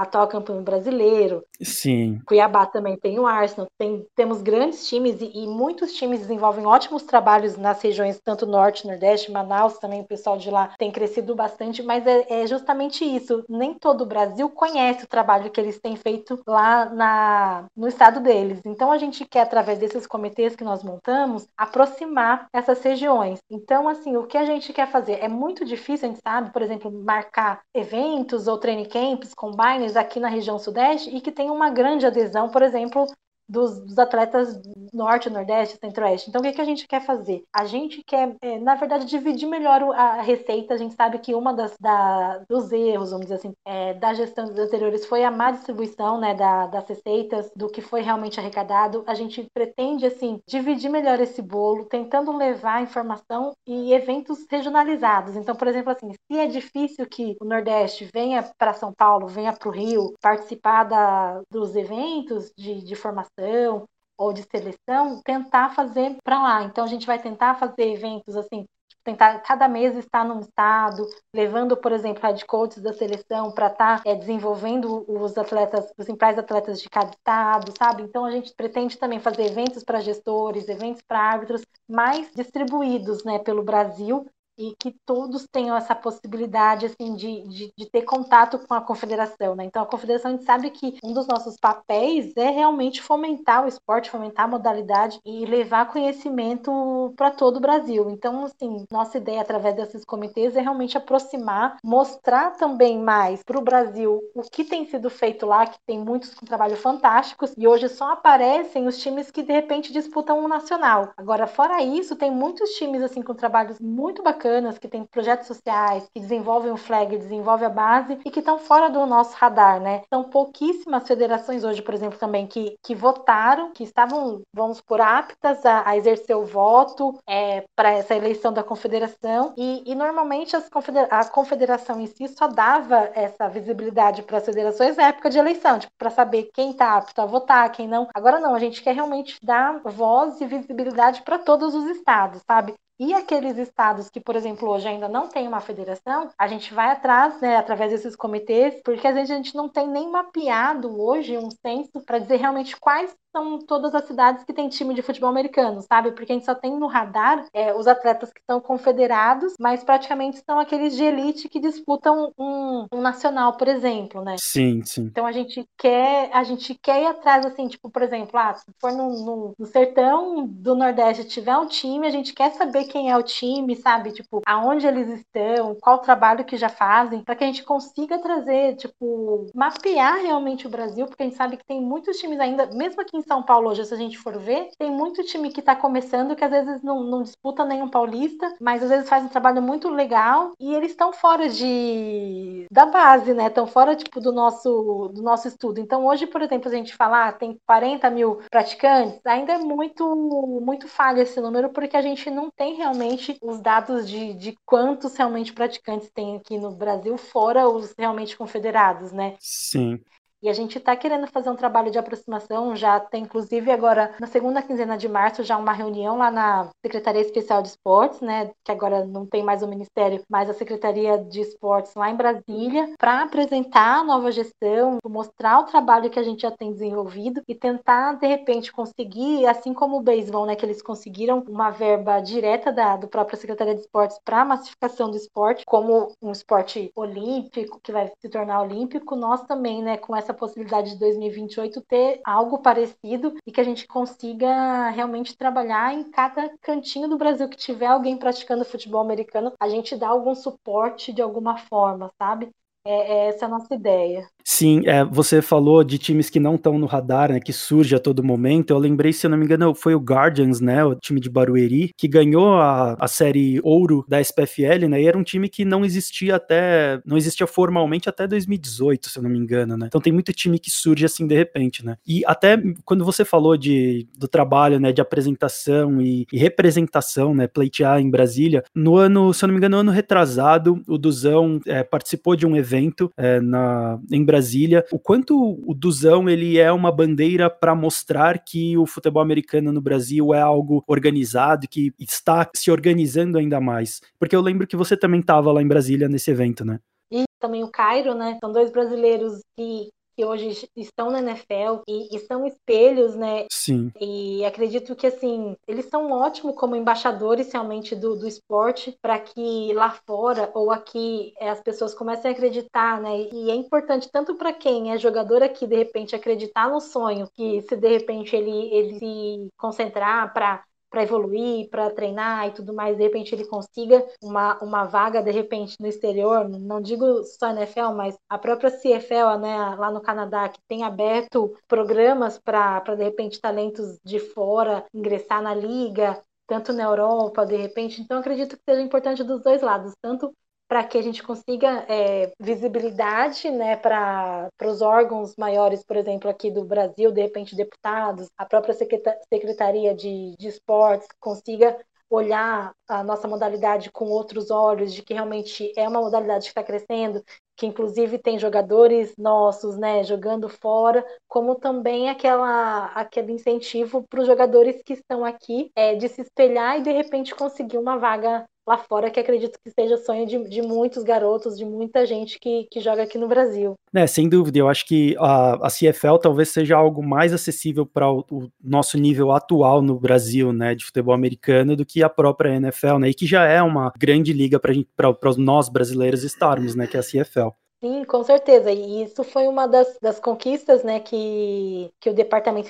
[0.00, 1.44] atual campeão brasileiro.
[1.62, 2.20] Sim.
[2.26, 3.66] Cuiabá também tem o Arsenal.
[3.78, 8.86] Tem, temos grandes times e, e, muitos times desenvolvem ótimos trabalhos nas regiões, tanto norte,
[8.86, 13.44] nordeste, Manaus também, o pessoal de lá tem crescido bastante, mas é, é justamente isso.
[13.48, 18.20] Nem todo o Brasil conhece o trabalho que eles têm feito lá na, no estado
[18.20, 18.60] deles.
[18.64, 23.38] Então a gente quer, através desses comitês que nós montamos, aproximar essas regiões.
[23.50, 26.62] Então, assim, o que a gente quer fazer é muito difícil, a gente sabe, por
[26.62, 31.70] exemplo, marcar eventos ou training camps, combines aqui na região sudeste e que tem uma
[31.70, 33.06] grande adesão, por exemplo,
[33.50, 34.60] dos, dos, atletas
[34.92, 36.28] norte, nordeste, centro-oeste.
[36.28, 37.42] Então, o que, que a gente quer fazer?
[37.52, 40.74] A gente quer, é, na verdade, dividir melhor a receita.
[40.74, 44.46] A gente sabe que uma das da, dos erros, vamos dizer assim, é, da gestão
[44.46, 49.02] dos anteriores foi a má distribuição né, da, das receitas, do que foi realmente arrecadado.
[49.06, 55.36] A gente pretende, assim, dividir melhor esse bolo, tentando levar informação e eventos regionalizados.
[55.36, 59.52] Então, por exemplo, assim, se é difícil que o Nordeste venha para São Paulo, venha
[59.52, 63.84] para o Rio participar da, dos eventos de, de formação, formação
[64.18, 66.62] ou de seleção, tentar fazer para lá.
[66.64, 68.66] Então a gente vai tentar fazer eventos assim,
[69.02, 74.02] tentar cada mês estar num estado, levando, por exemplo, head coaches da seleção para estar
[74.02, 78.02] tá, é, desenvolvendo os atletas, os principais atletas de cada estado, sabe?
[78.02, 83.38] Então a gente pretende também fazer eventos para gestores, eventos para árbitros mais distribuídos, né,
[83.38, 84.26] pelo Brasil,
[84.60, 89.54] e que todos tenham essa possibilidade assim de, de, de, ter contato com a confederação,
[89.54, 89.64] né?
[89.64, 93.68] Então a confederação a gente sabe que um dos nossos papéis é realmente fomentar o
[93.68, 98.10] esporte, fomentar a modalidade e levar conhecimento para todo o Brasil.
[98.10, 103.62] Então assim nossa ideia através desses comitês é realmente aproximar, mostrar também mais para o
[103.62, 107.88] Brasil o que tem sido feito lá, que tem muitos com trabalho fantásticos e hoje
[107.88, 111.12] só aparecem os times que de repente disputam um nacional.
[111.16, 115.46] Agora fora isso tem muitos times assim com trabalhos muito bacanas bacanas, que têm projetos
[115.46, 119.80] sociais, que desenvolvem o flag, desenvolvem a base e que estão fora do nosso radar,
[119.80, 120.02] né?
[120.12, 125.64] São pouquíssimas federações hoje, por exemplo, também que, que votaram, que estavam, vamos por aptas
[125.64, 131.06] a, a exercer o voto é, para essa eleição da confederação e, e normalmente confedera
[131.10, 135.78] a confederação em si só dava essa visibilidade para as federações na época de eleição,
[135.78, 138.08] tipo, para saber quem está apto a votar, quem não.
[138.14, 142.74] Agora não, a gente quer realmente dar voz e visibilidade para todos os estados, sabe?
[143.02, 146.90] E aqueles estados que, por exemplo, hoje ainda não tem uma federação, a gente vai
[146.90, 151.38] atrás, né, através desses comitês, porque às vezes a gente não tem nem mapeado hoje
[151.38, 155.30] um censo para dizer realmente quais são todas as cidades que tem time de futebol
[155.30, 156.12] americano, sabe?
[156.12, 160.42] Porque a gente só tem no radar é, os atletas que estão confederados, mas praticamente
[160.44, 164.36] são aqueles de elite que disputam um, um, nacional, por exemplo, né?
[164.38, 165.02] Sim, sim.
[165.02, 168.66] Então a gente quer, a gente quer ir atrás, assim, tipo, por exemplo, ah, se
[168.80, 173.10] for no, no, no sertão do Nordeste tiver um time, a gente quer saber quem
[173.10, 174.12] é o time, sabe?
[174.12, 178.18] Tipo, aonde eles estão, qual o trabalho que já fazem, para que a gente consiga
[178.18, 182.66] trazer, tipo, mapear realmente o Brasil, porque a gente sabe que tem muitos times ainda,
[182.66, 185.60] mesmo aqui em São Paulo hoje, se a gente for ver, tem muito time que
[185.60, 189.28] está começando que às vezes não, não disputa nenhum paulista, mas às vezes faz um
[189.28, 193.46] trabalho muito legal e eles estão fora de da base, né?
[193.46, 195.80] Estão fora tipo do nosso do nosso estudo.
[195.80, 200.16] Então hoje, por exemplo, a gente falar ah, tem 40 mil praticantes, ainda é muito
[200.62, 205.16] muito falha esse número porque a gente não tem realmente os dados de, de quantos
[205.16, 209.36] realmente praticantes tem aqui no Brasil fora os realmente confederados, né?
[209.38, 210.00] Sim.
[210.42, 214.26] E a gente está querendo fazer um trabalho de aproximação, já tem inclusive agora na
[214.26, 218.72] segunda quinzena de março já uma reunião lá na Secretaria Especial de Esportes, né, que
[218.72, 223.22] agora não tem mais o Ministério, mas a Secretaria de Esportes lá em Brasília, para
[223.22, 228.14] apresentar a nova gestão, mostrar o trabalho que a gente já tem desenvolvido e tentar
[228.14, 232.96] de repente conseguir, assim como o beisebol, né, que eles conseguiram uma verba direta da
[232.96, 237.92] do própria Secretaria de Esportes para a massificação do esporte como um esporte olímpico que
[237.92, 242.58] vai se tornar olímpico, nós também, né, com essa essa possibilidade de 2028 ter algo
[242.62, 247.86] parecido e que a gente consiga realmente trabalhar em cada cantinho do Brasil que tiver
[247.86, 252.50] alguém praticando futebol americano, a gente dá algum suporte de alguma forma, sabe?
[252.86, 254.26] É, é, essa é a nossa ideia.
[254.42, 257.98] Sim, é, você falou de times que não estão no radar, né, que surge a
[257.98, 258.70] todo momento.
[258.70, 261.92] Eu lembrei, se eu não me engano, foi o Guardians, né, o time de Barueri,
[261.96, 265.84] que ganhou a, a série ouro da SPFL, né, e era um time que não
[265.84, 269.86] existia até, não existia formalmente até 2018, se eu não me engano, né.
[269.86, 271.96] Então tem muito time que surge assim de repente, né.
[272.06, 277.46] E até quando você falou de, do trabalho, né, de apresentação e, e representação, né,
[277.46, 281.60] pleitear em Brasília, no ano, se eu não me engano, no ano retrasado, o Duzão
[281.66, 286.58] é, participou de um evento evento é, na, em Brasília, o quanto o Duzão ele
[286.58, 291.92] é uma bandeira para mostrar que o futebol americano no Brasil é algo organizado, que
[291.98, 294.00] está se organizando ainda mais.
[294.18, 296.78] Porque eu lembro que você também estava lá em Brasília nesse evento, né?
[297.12, 298.38] E também o Cairo, né?
[298.40, 299.88] São dois brasileiros que
[300.20, 303.46] que hoje estão na NFL e, e, são espelhos, né?
[303.50, 303.90] Sim.
[303.98, 309.72] E acredito que, assim, eles são ótimos como embaixadores realmente do, do esporte para que
[309.72, 313.28] lá fora ou aqui é, as pessoas comecem a acreditar, né?
[313.32, 317.62] E é importante tanto para quem é jogador aqui, de repente, acreditar no sonho, que
[317.62, 322.96] se de repente ele, ele se concentrar para para evoluir, para treinar e tudo mais,
[322.96, 327.92] de repente ele consiga uma, uma vaga, de repente, no exterior, não digo só NFL,
[327.94, 333.40] mas a própria CFL, né, lá no Canadá, que tem aberto programas para, de repente,
[333.40, 338.02] talentos de fora ingressar na liga, tanto na Europa, de repente.
[338.02, 340.34] Então, acredito que seja importante dos dois lados, tanto
[340.70, 346.48] para que a gente consiga é, visibilidade né, para os órgãos maiores, por exemplo, aqui
[346.48, 351.76] do Brasil, de repente deputados, a própria Secretaria de, de Esportes consiga
[352.08, 356.62] olhar a nossa modalidade com outros olhos, de que realmente é uma modalidade que está
[356.62, 357.20] crescendo,
[357.56, 364.26] que inclusive tem jogadores nossos, né, jogando fora, como também aquela aquele incentivo para os
[364.26, 368.78] jogadores que estão aqui é, de se espelhar e de repente conseguir uma vaga lá
[368.78, 372.80] fora, que acredito que seja sonho de, de muitos garotos, de muita gente que, que
[372.80, 373.74] joga aqui no Brasil.
[373.92, 378.08] É, sem dúvida, eu acho que a, a CFL talvez seja algo mais acessível para
[378.08, 382.54] o, o, nosso nível atual no Brasil, né, de futebol americano, do que a própria
[382.54, 386.96] NFL, né, e que já é uma grande liga para nós brasileiros estarmos, né, que
[386.96, 387.50] é a CFL.
[387.82, 388.70] Sim, com certeza.
[388.70, 392.68] E isso foi uma das, das conquistas né, que, que o Departamento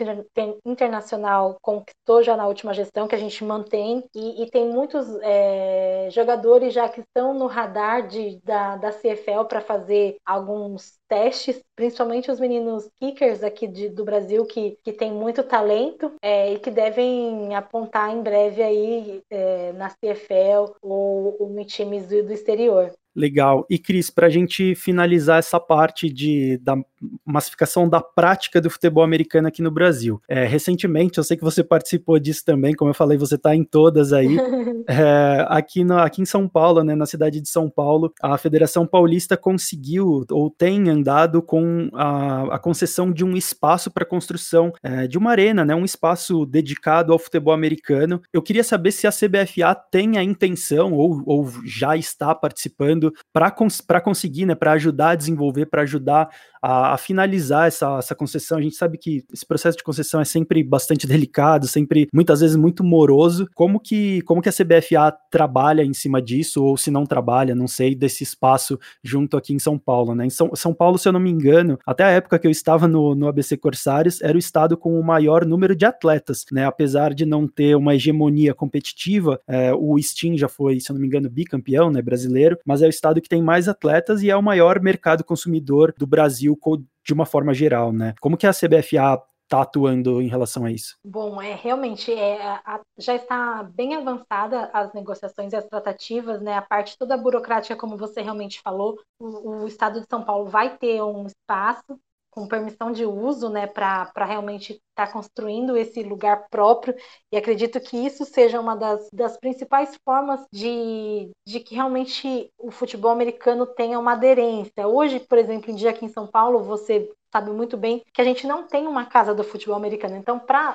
[0.65, 4.05] Internacional conquistou já na última gestão, que a gente mantém.
[4.15, 9.45] E, e tem muitos é, jogadores já que estão no radar de, da, da CFL
[9.47, 15.11] para fazer alguns testes, principalmente os meninos kickers aqui de, do Brasil, que, que tem
[15.11, 21.59] muito talento é, e que devem apontar em breve aí é, na CFL ou, ou
[21.59, 22.93] em times do, do exterior.
[23.15, 23.67] Legal.
[23.69, 26.77] E Cris, para a gente finalizar essa parte de, da
[27.25, 30.21] massificação da prática do futebol americano aqui no Brasil.
[30.29, 33.65] É, recentemente, eu sei que você participou disso também, como eu falei, você está em
[33.65, 34.37] todas aí.
[34.89, 38.87] é, aqui, no, aqui em São Paulo, né, na cidade de São Paulo, a Federação
[38.87, 45.07] Paulista conseguiu ou tem andado com a, a concessão de um espaço para construção é,
[45.07, 48.21] de uma arena, né, um espaço dedicado ao futebol americano.
[48.33, 53.00] Eu queria saber se a CBFA tem a intenção ou, ou já está participando
[53.33, 56.29] para cons conseguir, né, para ajudar a desenvolver, para ajudar
[56.63, 58.59] a, a, finalizar essa, essa concessão.
[58.59, 62.57] A gente sabe que esse processo de concessão é sempre bastante delicado, sempre muitas vezes
[62.57, 63.49] muito moroso.
[63.55, 67.67] Como que, como que a CBFA trabalha em cima disso, ou se não trabalha, não
[67.67, 70.27] sei, desse espaço junto aqui em São Paulo, né?
[70.27, 72.87] Em São, São Paulo, se eu não me engano, até a época que eu estava
[72.87, 76.67] no, no ABC Corsários, era o estado com o maior número de atletas, né?
[76.67, 81.01] Apesar de não ter uma hegemonia competitiva, é, o Steam já foi, se eu não
[81.01, 84.37] me engano, bicampeão, né, brasileiro, mas é o estado que tem mais atletas e é
[84.37, 86.59] o maior mercado consumidor do Brasil
[87.05, 88.15] de uma forma geral, né?
[88.21, 90.97] Como que a CBFA está atuando em relação a isso?
[91.05, 96.55] Bom, é realmente é, a, já está bem avançada as negociações e as tratativas, né?
[96.55, 100.77] A parte toda burocrática, como você realmente falou, o, o Estado de São Paulo vai
[100.77, 101.99] ter um espaço
[102.31, 106.95] com permissão de uso, né, para realmente estar tá construindo esse lugar próprio,
[107.33, 112.71] e acredito que isso seja uma das, das principais formas de, de que realmente o
[112.71, 114.87] futebol americano tenha uma aderência.
[114.87, 118.25] Hoje, por exemplo, em dia aqui em São Paulo, você sabe muito bem que a
[118.25, 120.17] gente não tem uma casa do futebol americano.
[120.17, 120.75] Então, para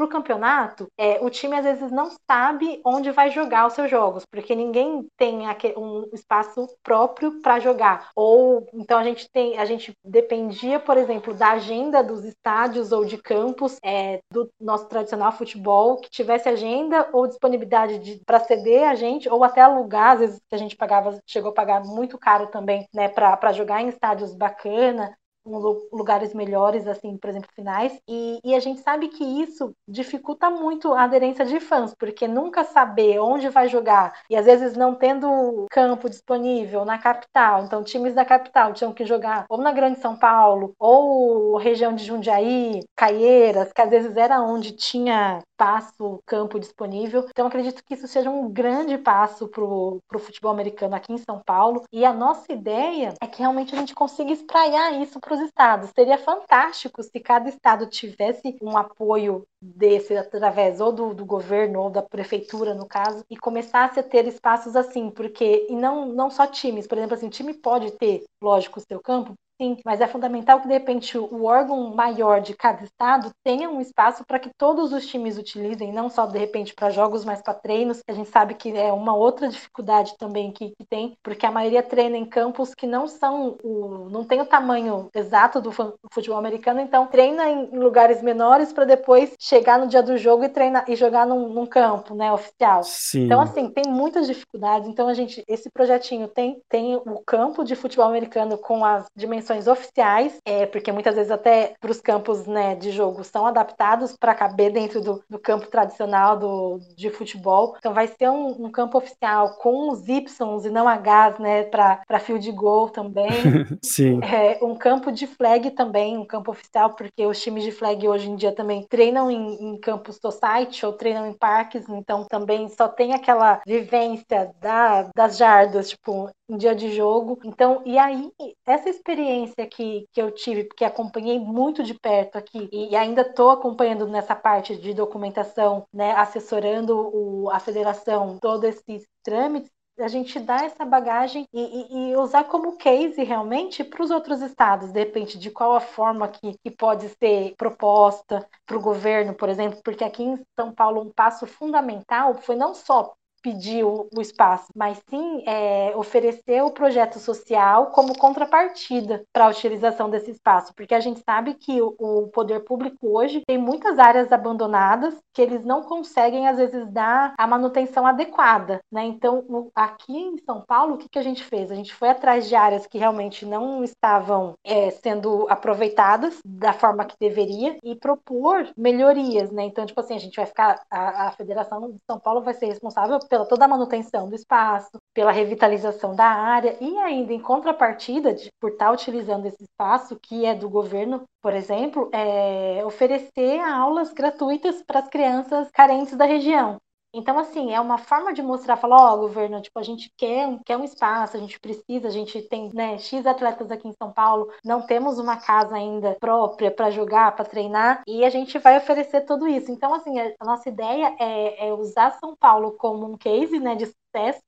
[0.00, 4.24] o campeonato, é, o time às vezes não sabe onde vai jogar os seus jogos,
[4.30, 8.10] porque ninguém tem aquele, um espaço próprio para jogar.
[8.14, 13.04] Ou então a gente tem, a gente dependia, por exemplo, da agenda dos estádios ou
[13.04, 13.18] de
[13.64, 19.28] campos é, do nosso tradicional futebol, que tivesse agenda ou disponibilidade para ceder a gente,
[19.28, 23.08] ou até alugar, às vezes a gente pagava, chegou a pagar muito caro também, né,
[23.08, 25.16] para jogar em estádios bacana
[25.46, 27.98] lugares melhores, assim, por exemplo, finais.
[28.08, 32.64] E, e, a gente sabe que isso dificulta muito a aderência de fãs, porque nunca
[32.64, 38.14] saber onde vai jogar e às vezes não tendo campo disponível na capital, então times
[38.14, 43.72] da capital tinham que jogar ou na Grande São Paulo ou região de Jundiaí, Caieiras,
[43.72, 47.26] que às vezes era onde tinha espaço, campo disponível.
[47.30, 51.40] Então acredito que isso seja um grande passo para o futebol americano aqui em São
[51.44, 51.84] Paulo.
[51.92, 55.90] E a nossa ideia é que realmente a gente consiga espraiar isso para os estados.
[55.94, 61.90] Seria fantástico se cada estado tivesse um apoio desse através ou do, do governo ou
[61.90, 66.46] da prefeitura, no caso, e começasse a ter espaços assim, porque e não, não só
[66.46, 70.60] times, por exemplo, assim, time pode ter, lógico, o seu campo, Sim, mas é fundamental
[70.60, 74.92] que, de repente, o órgão maior de cada estado tenha um espaço para que todos
[74.92, 78.00] os times utilizem, não só, de repente, para jogos, mas para treinos.
[78.08, 81.84] A gente sabe que é uma outra dificuldade também que, que, tem, porque a maioria
[81.84, 86.80] treina em campos que não são o, não tem o tamanho exato do futebol americano,
[86.80, 90.96] então treina em lugares menores para depois chegar no dia do jogo e treinar e
[90.96, 92.82] jogar num, num campo, né, oficial.
[92.82, 93.26] Sim.
[93.26, 94.88] Então, assim, tem muitas dificuldades.
[94.88, 99.43] Então, a gente, esse projetinho tem, tem o campo de futebol americano com as dimensões
[99.44, 104.16] dimensões oficiais, é, porque muitas vezes até para os campos né, de jogo são adaptados
[104.16, 107.74] para caber dentro do, do, campo tradicional do, de futebol.
[107.78, 112.20] Então vai ser um, um campo oficial com os Ys e não Hs, né, para
[112.20, 113.28] field goal também.
[113.82, 114.20] Sim.
[114.22, 118.30] É, um campo de flag também, um campo oficial, porque os times de flag hoje
[118.30, 122.88] em dia também treinam em, em campos society ou treinam em parques, então também só
[122.88, 127.38] tem aquela vivência da, das jardas, tipo, em dia de jogo.
[127.44, 128.30] Então, e aí,
[128.66, 133.50] essa experiência que, que eu tive, porque acompanhei muito de perto aqui, e ainda estou
[133.50, 140.40] acompanhando nessa parte de documentação, né, assessorando o, a federação, todos esses trâmites, a gente
[140.40, 144.98] dar essa bagagem e, e, e usar como case realmente para os outros estados, de
[144.98, 149.80] repente, de qual a forma que, que pode ser proposta para o governo, por exemplo,
[149.84, 153.14] porque aqui em São Paulo um passo fundamental foi não só
[153.44, 159.50] pedir o, o espaço, mas sim é, oferecer o projeto social como contrapartida para a
[159.50, 163.98] utilização desse espaço, porque a gente sabe que o, o, poder público hoje tem muitas
[163.98, 169.04] áreas abandonadas que eles não conseguem às vezes dar a manutenção adequada, né?
[169.04, 171.70] Então o, aqui em São Paulo o que, que a gente fez?
[171.70, 177.04] A gente foi atrás de áreas que realmente não estavam é, sendo aproveitadas da forma
[177.04, 179.64] que deveria e propor melhorias, né?
[179.64, 182.66] Então tipo assim a gente vai ficar a, a Federação de São Paulo vai ser
[182.66, 188.32] responsável pela toda a manutenção do espaço, pela revitalização da área e ainda em contrapartida
[188.32, 194.12] de, por estar utilizando esse espaço que é do governo, por exemplo, é, oferecer aulas
[194.12, 196.78] gratuitas para as crianças carentes da região.
[197.14, 200.58] Então, assim, é uma forma de mostrar, falar, ó, oh, governo, tipo, a gente quer,
[200.66, 204.12] quer um espaço, a gente precisa, a gente tem, né, X atletas aqui em São
[204.12, 208.76] Paulo, não temos uma casa ainda própria para jogar, para treinar, e a gente vai
[208.76, 209.70] oferecer tudo isso.
[209.70, 213.86] Então, assim, a nossa ideia é, é usar São Paulo como um case, né, de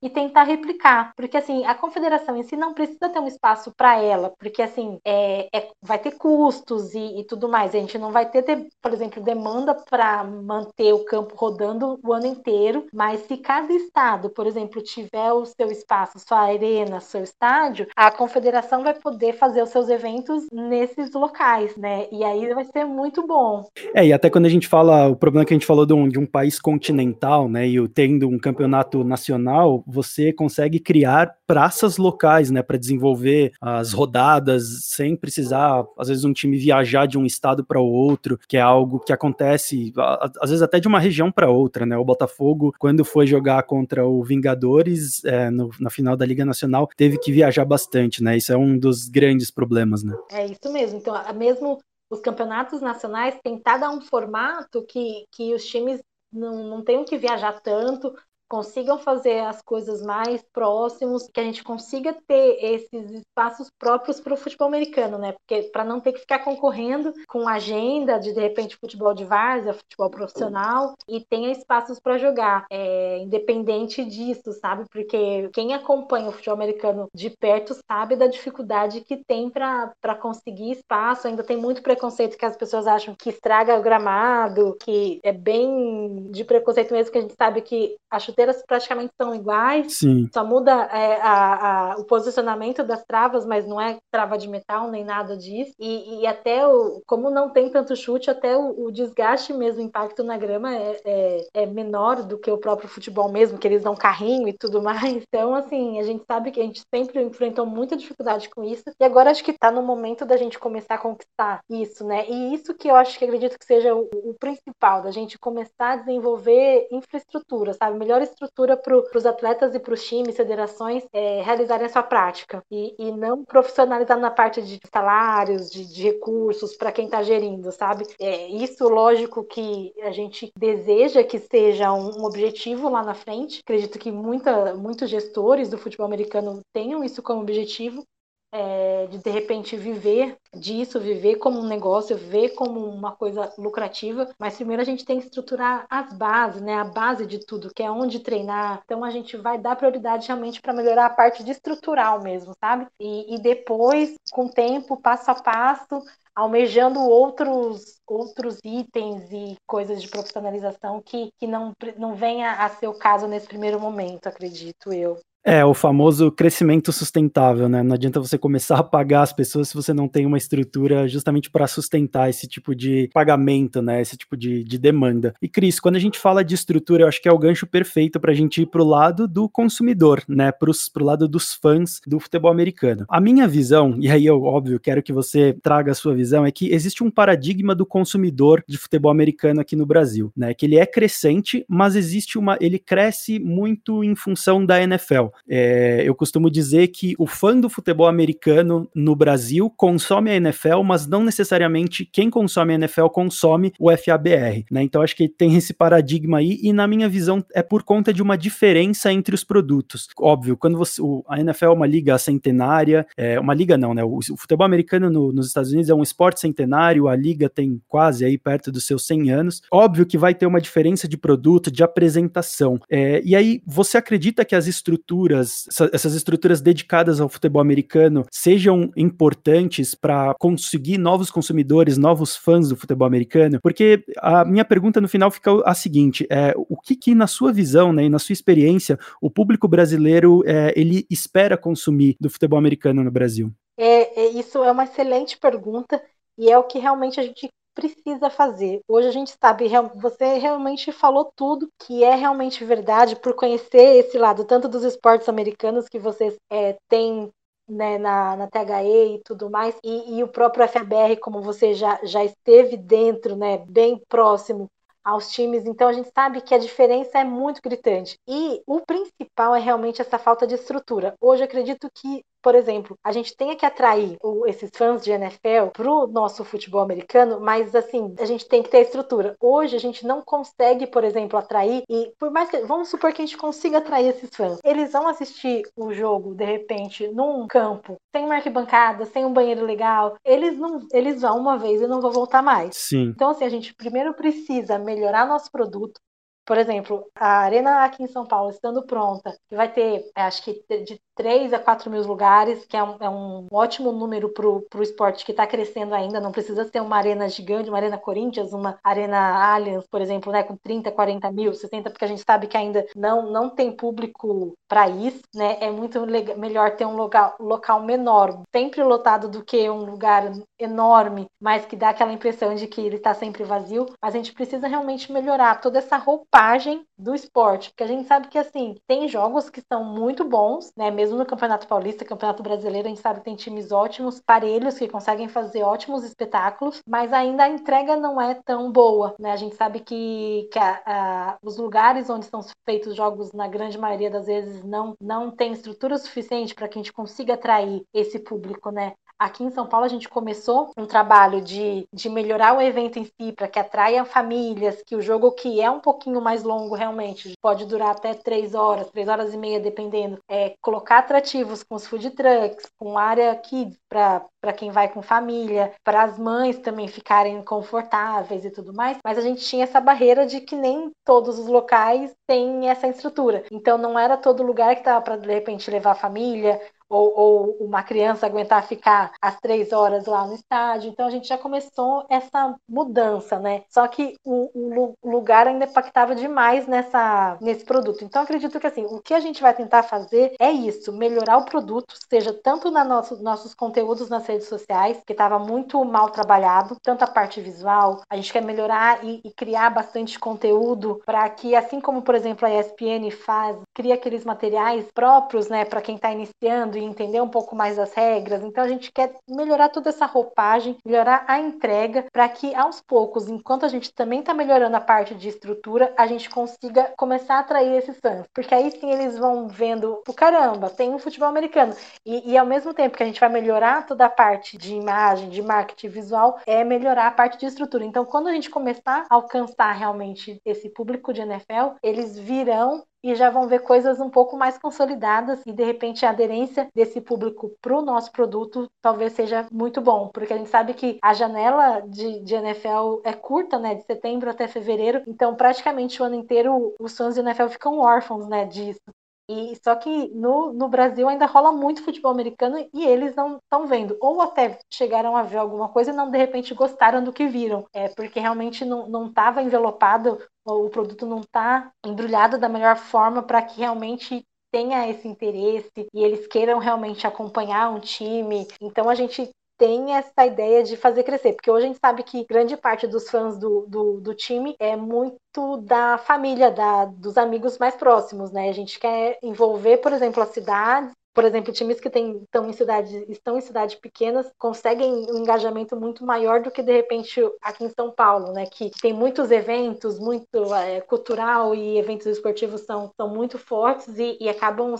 [0.01, 1.11] e tentar replicar.
[1.15, 4.99] Porque, assim, a confederação em si não precisa ter um espaço para ela, porque, assim,
[5.05, 7.73] é, é, vai ter custos e, e, tudo mais.
[7.73, 8.43] A gente não vai ter,
[8.81, 14.29] por exemplo, demanda para manter o campo rodando o ano inteiro, mas se cada estado,
[14.29, 19.61] por exemplo, tiver o seu espaço, sua arena, seu estádio, a confederação vai poder fazer
[19.61, 22.07] os seus eventos nesses locais, né?
[22.11, 23.65] E aí vai ser muito bom.
[23.93, 26.07] É, e até quando a gente fala, o problema que a gente falou de um,
[26.07, 32.51] de um país continental, né, e tendo um campeonato nacional você consegue criar praças locais,
[32.51, 37.65] né, para desenvolver as rodadas sem precisar, às vezes, um time viajar de um estado
[37.65, 39.93] para o outro, que é algo que acontece,
[40.41, 41.97] às vezes, até de uma região para outra, né?
[41.97, 46.89] O Botafogo, quando foi jogar contra o Vingadores é, no, na final da Liga Nacional,
[46.95, 48.37] teve que viajar bastante, né?
[48.37, 50.15] Isso é um dos grandes problemas, né?
[50.31, 50.97] É isso mesmo.
[50.97, 51.79] Então, mesmo
[52.09, 56.01] os campeonatos nacionais tentar dar um formato que, que os times
[56.31, 58.13] não, não tenham que viajar tanto,
[58.47, 64.33] consigam fazer as coisas mais próximos, que a gente consiga ter esses espaços próprios para
[64.33, 65.33] o futebol americano, né?
[65.33, 69.73] Porque para não ter que ficar concorrendo com agenda de de repente futebol de várzea,
[69.73, 74.85] futebol profissional e tenha espaços para jogar, é, independente disso, sabe?
[74.89, 80.71] Porque quem acompanha o futebol americano de perto sabe da dificuldade que tem para conseguir
[80.71, 81.27] espaço.
[81.27, 86.29] Ainda tem muito preconceito que as pessoas acham que estraga o gramado, que é bem
[86.31, 89.97] de preconceito mesmo que a gente sabe que acho chuteiras praticamente são iguais.
[89.97, 90.29] Sim.
[90.31, 94.89] Só muda é, a, a, o posicionamento das travas, mas não é trava de metal
[94.91, 95.73] nem nada disso.
[95.79, 99.85] E, e até o, como não tem tanto chute, até o, o desgaste mesmo, o
[99.85, 103.83] impacto na grama é, é, é, menor do que o próprio futebol mesmo, que eles
[103.83, 104.97] dão carrinho e tudo mais.
[105.37, 108.83] Então, assim, a gente sabe que a gente sempre enfrentou muita dificuldade com isso.
[108.99, 112.25] E agora acho que está no momento da gente começar a conquistar isso, né?
[112.29, 115.93] E isso que eu acho que acredito que seja o, o principal, da gente começar
[115.93, 117.97] a desenvolver infraestrutura, sabe?
[117.97, 122.63] Melhores estrutura para os atletas e para os times, federações é, realizarem a sua prática
[122.71, 127.71] e, e não profissionalizar na parte de salários, de, de recursos para quem está gerindo,
[127.71, 128.05] sabe?
[128.19, 133.61] É, isso, lógico, que a gente deseja que seja um, um objetivo lá na frente.
[133.63, 138.03] Acredito que muita, muitos gestores do futebol americano tenham isso como objetivo,
[138.51, 144.29] é, de de repente viver disso, viver como um negócio, ver como uma coisa lucrativa,
[144.39, 146.75] mas primeiro a gente tem que estruturar as bases, né?
[146.75, 148.81] A base de tudo, que é onde treinar.
[148.85, 152.87] Então a gente vai dar prioridade realmente para melhorar a parte de estrutural mesmo, sabe?
[152.99, 156.01] E, e depois, com o tempo, passo a passo,
[156.35, 162.87] almejando outros outros itens e coisas de profissionalização que, que não, não venha a ser
[162.87, 165.19] o caso nesse primeiro momento, acredito eu.
[165.43, 167.81] É, o famoso crescimento sustentável, né?
[167.81, 171.49] Não adianta você começar a pagar as pessoas se você não tem uma estrutura justamente
[171.49, 174.01] para sustentar esse tipo de pagamento, né?
[174.01, 175.33] Esse tipo de, de demanda.
[175.41, 178.19] E, Cris, quando a gente fala de estrutura, eu acho que é o gancho perfeito
[178.19, 180.51] para a gente ir para o lado do consumidor, né?
[180.51, 183.05] Para o lado dos fãs do futebol americano.
[183.07, 186.51] A minha visão, e aí eu, óbvio, quero que você traga a sua visão, é
[186.51, 190.53] que existe um paradigma do consumidor de futebol americano aqui no Brasil, né?
[190.53, 192.57] Que ele é crescente, mas existe uma.
[192.59, 195.26] ele cresce muito em função da NFL.
[195.47, 200.81] É, eu costumo dizer que o fã do futebol americano no Brasil consome a NFL,
[200.83, 204.83] mas não necessariamente quem consome a NFL consome o FABR, né?
[204.83, 208.21] Então acho que tem esse paradigma aí e na minha visão é por conta de
[208.21, 210.07] uma diferença entre os produtos.
[210.19, 214.03] Óbvio, quando você o, a NFL é uma liga centenária, é uma liga não, né?
[214.03, 217.81] O, o futebol americano no, nos Estados Unidos é um esporte centenário, a liga tem
[217.87, 219.61] quase aí perto dos seus 100 anos.
[219.71, 222.79] Óbvio que vai ter uma diferença de produto, de apresentação.
[222.89, 228.25] É, e aí você acredita que as estruturas estruturas, essas estruturas dedicadas ao futebol americano
[228.31, 233.59] sejam importantes para conseguir novos consumidores, novos fãs do futebol americano?
[233.61, 237.51] Porque a minha pergunta no final fica a seguinte: é, o que, que na sua
[237.51, 242.59] visão, né, e na sua experiência, o público brasileiro é, ele espera consumir do futebol
[242.59, 243.51] americano no Brasil?
[243.77, 246.01] É, é, isso é uma excelente pergunta
[246.37, 247.47] e é o que realmente a gente
[247.77, 248.81] precisa fazer.
[248.87, 254.17] Hoje a gente sabe, você realmente falou tudo que é realmente verdade por conhecer esse
[254.17, 257.29] lado, tanto dos esportes americanos que vocês é, têm
[257.69, 261.99] né, na, na THE e tudo mais, e, e, o próprio FBR, como você já,
[262.03, 264.67] já esteve dentro, né, bem próximo
[265.03, 268.17] aos times, então a gente sabe que a diferença é muito gritante.
[268.27, 271.13] E o principal é realmente essa falta de estrutura.
[271.21, 275.71] Hoje acredito que por exemplo, a gente tenha que atrair o, esses fãs de NFL
[275.73, 279.35] pro nosso futebol americano, mas assim, a gente tem que ter estrutura.
[279.37, 283.21] Hoje a gente não consegue, por exemplo, atrair e por mais que vamos supor que
[283.21, 287.97] a gente consiga atrair esses fãs, eles vão assistir o jogo de repente num campo
[288.15, 291.99] sem uma arquibancada, sem um banheiro legal, eles não, eles vão uma vez e não
[291.99, 292.77] vão voltar mais.
[292.77, 293.11] Sim.
[293.13, 295.99] Então assim, a gente primeiro precisa melhorar nosso produto,
[296.45, 300.97] por exemplo, a arena aqui em São Paulo estando pronta, vai ter, acho que de
[301.17, 305.25] 3 a 4 mil lugares, que é um, é um ótimo número para o esporte
[305.25, 306.21] que está crescendo ainda.
[306.21, 309.17] Não precisa ser uma arena gigante, uma arena Corinthians, uma arena
[309.53, 312.85] Allianz, por exemplo, né, com 30, 40 mil, 60, porque a gente sabe que ainda
[312.95, 315.57] não, não tem público para isso, né?
[315.59, 316.05] É muito
[316.37, 321.75] melhor ter um local, local menor, sempre lotado, do que um lugar enorme, mas que
[321.75, 323.87] dá aquela impressão de que ele está sempre vazio.
[324.01, 328.27] Mas a gente precisa realmente melhorar toda essa roupagem do esporte, porque a gente sabe
[328.27, 330.89] que assim tem jogos que são muito bons, né?
[330.89, 334.87] Mesmo no Campeonato Paulista, Campeonato Brasileiro, a gente sabe que tem times ótimos, parelhos, que
[334.87, 339.31] conseguem fazer ótimos espetáculos, mas ainda a entrega não é tão boa, né?
[339.31, 343.77] A gente sabe que, que a, a, os lugares onde são feitos jogos, na grande
[343.77, 348.19] maioria das vezes, não, não tem estrutura suficiente para que a gente consiga atrair esse
[348.19, 348.93] público, né?
[349.19, 353.05] Aqui em São Paulo a gente começou um trabalho de, de melhorar o evento em
[353.05, 357.33] si para que atraia famílias, que o jogo que é um pouquinho mais longo realmente,
[357.41, 361.87] pode durar até três horas, três horas e meia, dependendo, é colocar atrativos com os
[361.87, 367.43] food trucks, com área kids para quem vai com família, para as mães também ficarem
[367.43, 371.47] confortáveis e tudo mais, mas a gente tinha essa barreira de que nem todos os
[371.47, 373.43] locais têm essa estrutura.
[373.51, 376.59] Então não era todo lugar que estava para de repente levar a família
[376.89, 380.89] ou, ou, uma criança aguentar ficar as três horas lá no estádio.
[380.89, 383.63] Então a gente já começou essa mudança, né?
[383.69, 388.03] Só que o, o, lugar ainda impactava demais nessa, nesse produto.
[388.03, 391.45] Então acredito que assim, o que a gente vai tentar fazer é isso, melhorar o
[391.45, 393.76] produto, seja tanto nos nosso, nossos conteúdos
[394.09, 398.43] nas redes sociais, que estava muito mal trabalhado, tanto a parte visual, a gente quer
[398.43, 403.57] melhorar e, e criar bastante conteúdo para que, assim como, por exemplo, a ESPN faz,
[403.77, 407.93] cria aqueles materiais próprios, né, para quem está iniciando e entender um pouco mais das
[407.93, 408.41] regras.
[408.41, 413.29] Então a gente quer melhorar toda essa roupagem, melhorar a entrega, para que aos poucos,
[413.29, 417.39] enquanto a gente também está melhorando a parte de estrutura, a gente consiga começar a
[417.41, 418.25] atrair esses fãs.
[418.33, 421.75] Porque aí sim eles vão vendo, o caramba, tem um futebol americano.
[422.03, 425.29] E, e ao mesmo tempo que a gente vai melhorar toda a parte de imagem,
[425.29, 427.85] de marketing visual, é melhorar a parte de estrutura.
[427.85, 433.15] Então, quando a gente começar a alcançar realmente esse público de NFL, eles virão e
[433.15, 437.51] já vão ver coisas um pouco mais consolidadas e de repente a aderência desse público
[437.61, 441.81] para o nosso produto talvez seja muito bom, porque a gente sabe que a janela
[441.81, 446.75] de, de NFL é curta, né, de setembro até fevereiro, então praticamente o ano inteiro
[446.79, 448.81] os fãs de NFL ficam órfãos, né, disso.
[449.29, 453.67] E só que no, no Brasil ainda rola muito futebol americano e eles não estão
[453.67, 453.97] vendo.
[453.99, 457.65] Ou até chegaram a ver alguma coisa e não de repente gostaram do que viram.
[457.73, 460.17] É porque realmente não estava envelopado,
[460.53, 466.03] o produto não está embrulhado da melhor forma para que realmente tenha esse interesse e
[466.03, 468.47] eles queiram realmente acompanhar um time.
[468.61, 472.25] Então a gente tem essa ideia de fazer crescer, porque hoje a gente sabe que
[472.25, 477.57] grande parte dos fãs do, do, do time é muito da família, da, dos amigos
[477.57, 478.49] mais próximos, né?
[478.49, 482.53] A gente quer envolver, por exemplo, as cidades por exemplo, times que tem, estão, em
[482.53, 487.63] cidades, estão em cidades pequenas conseguem um engajamento muito maior do que, de repente, aqui
[487.63, 488.45] em São Paulo, né?
[488.45, 494.15] Que tem muitos eventos, muito é, cultural e eventos esportivos são, são muito fortes e,
[494.21, 494.75] e acabam,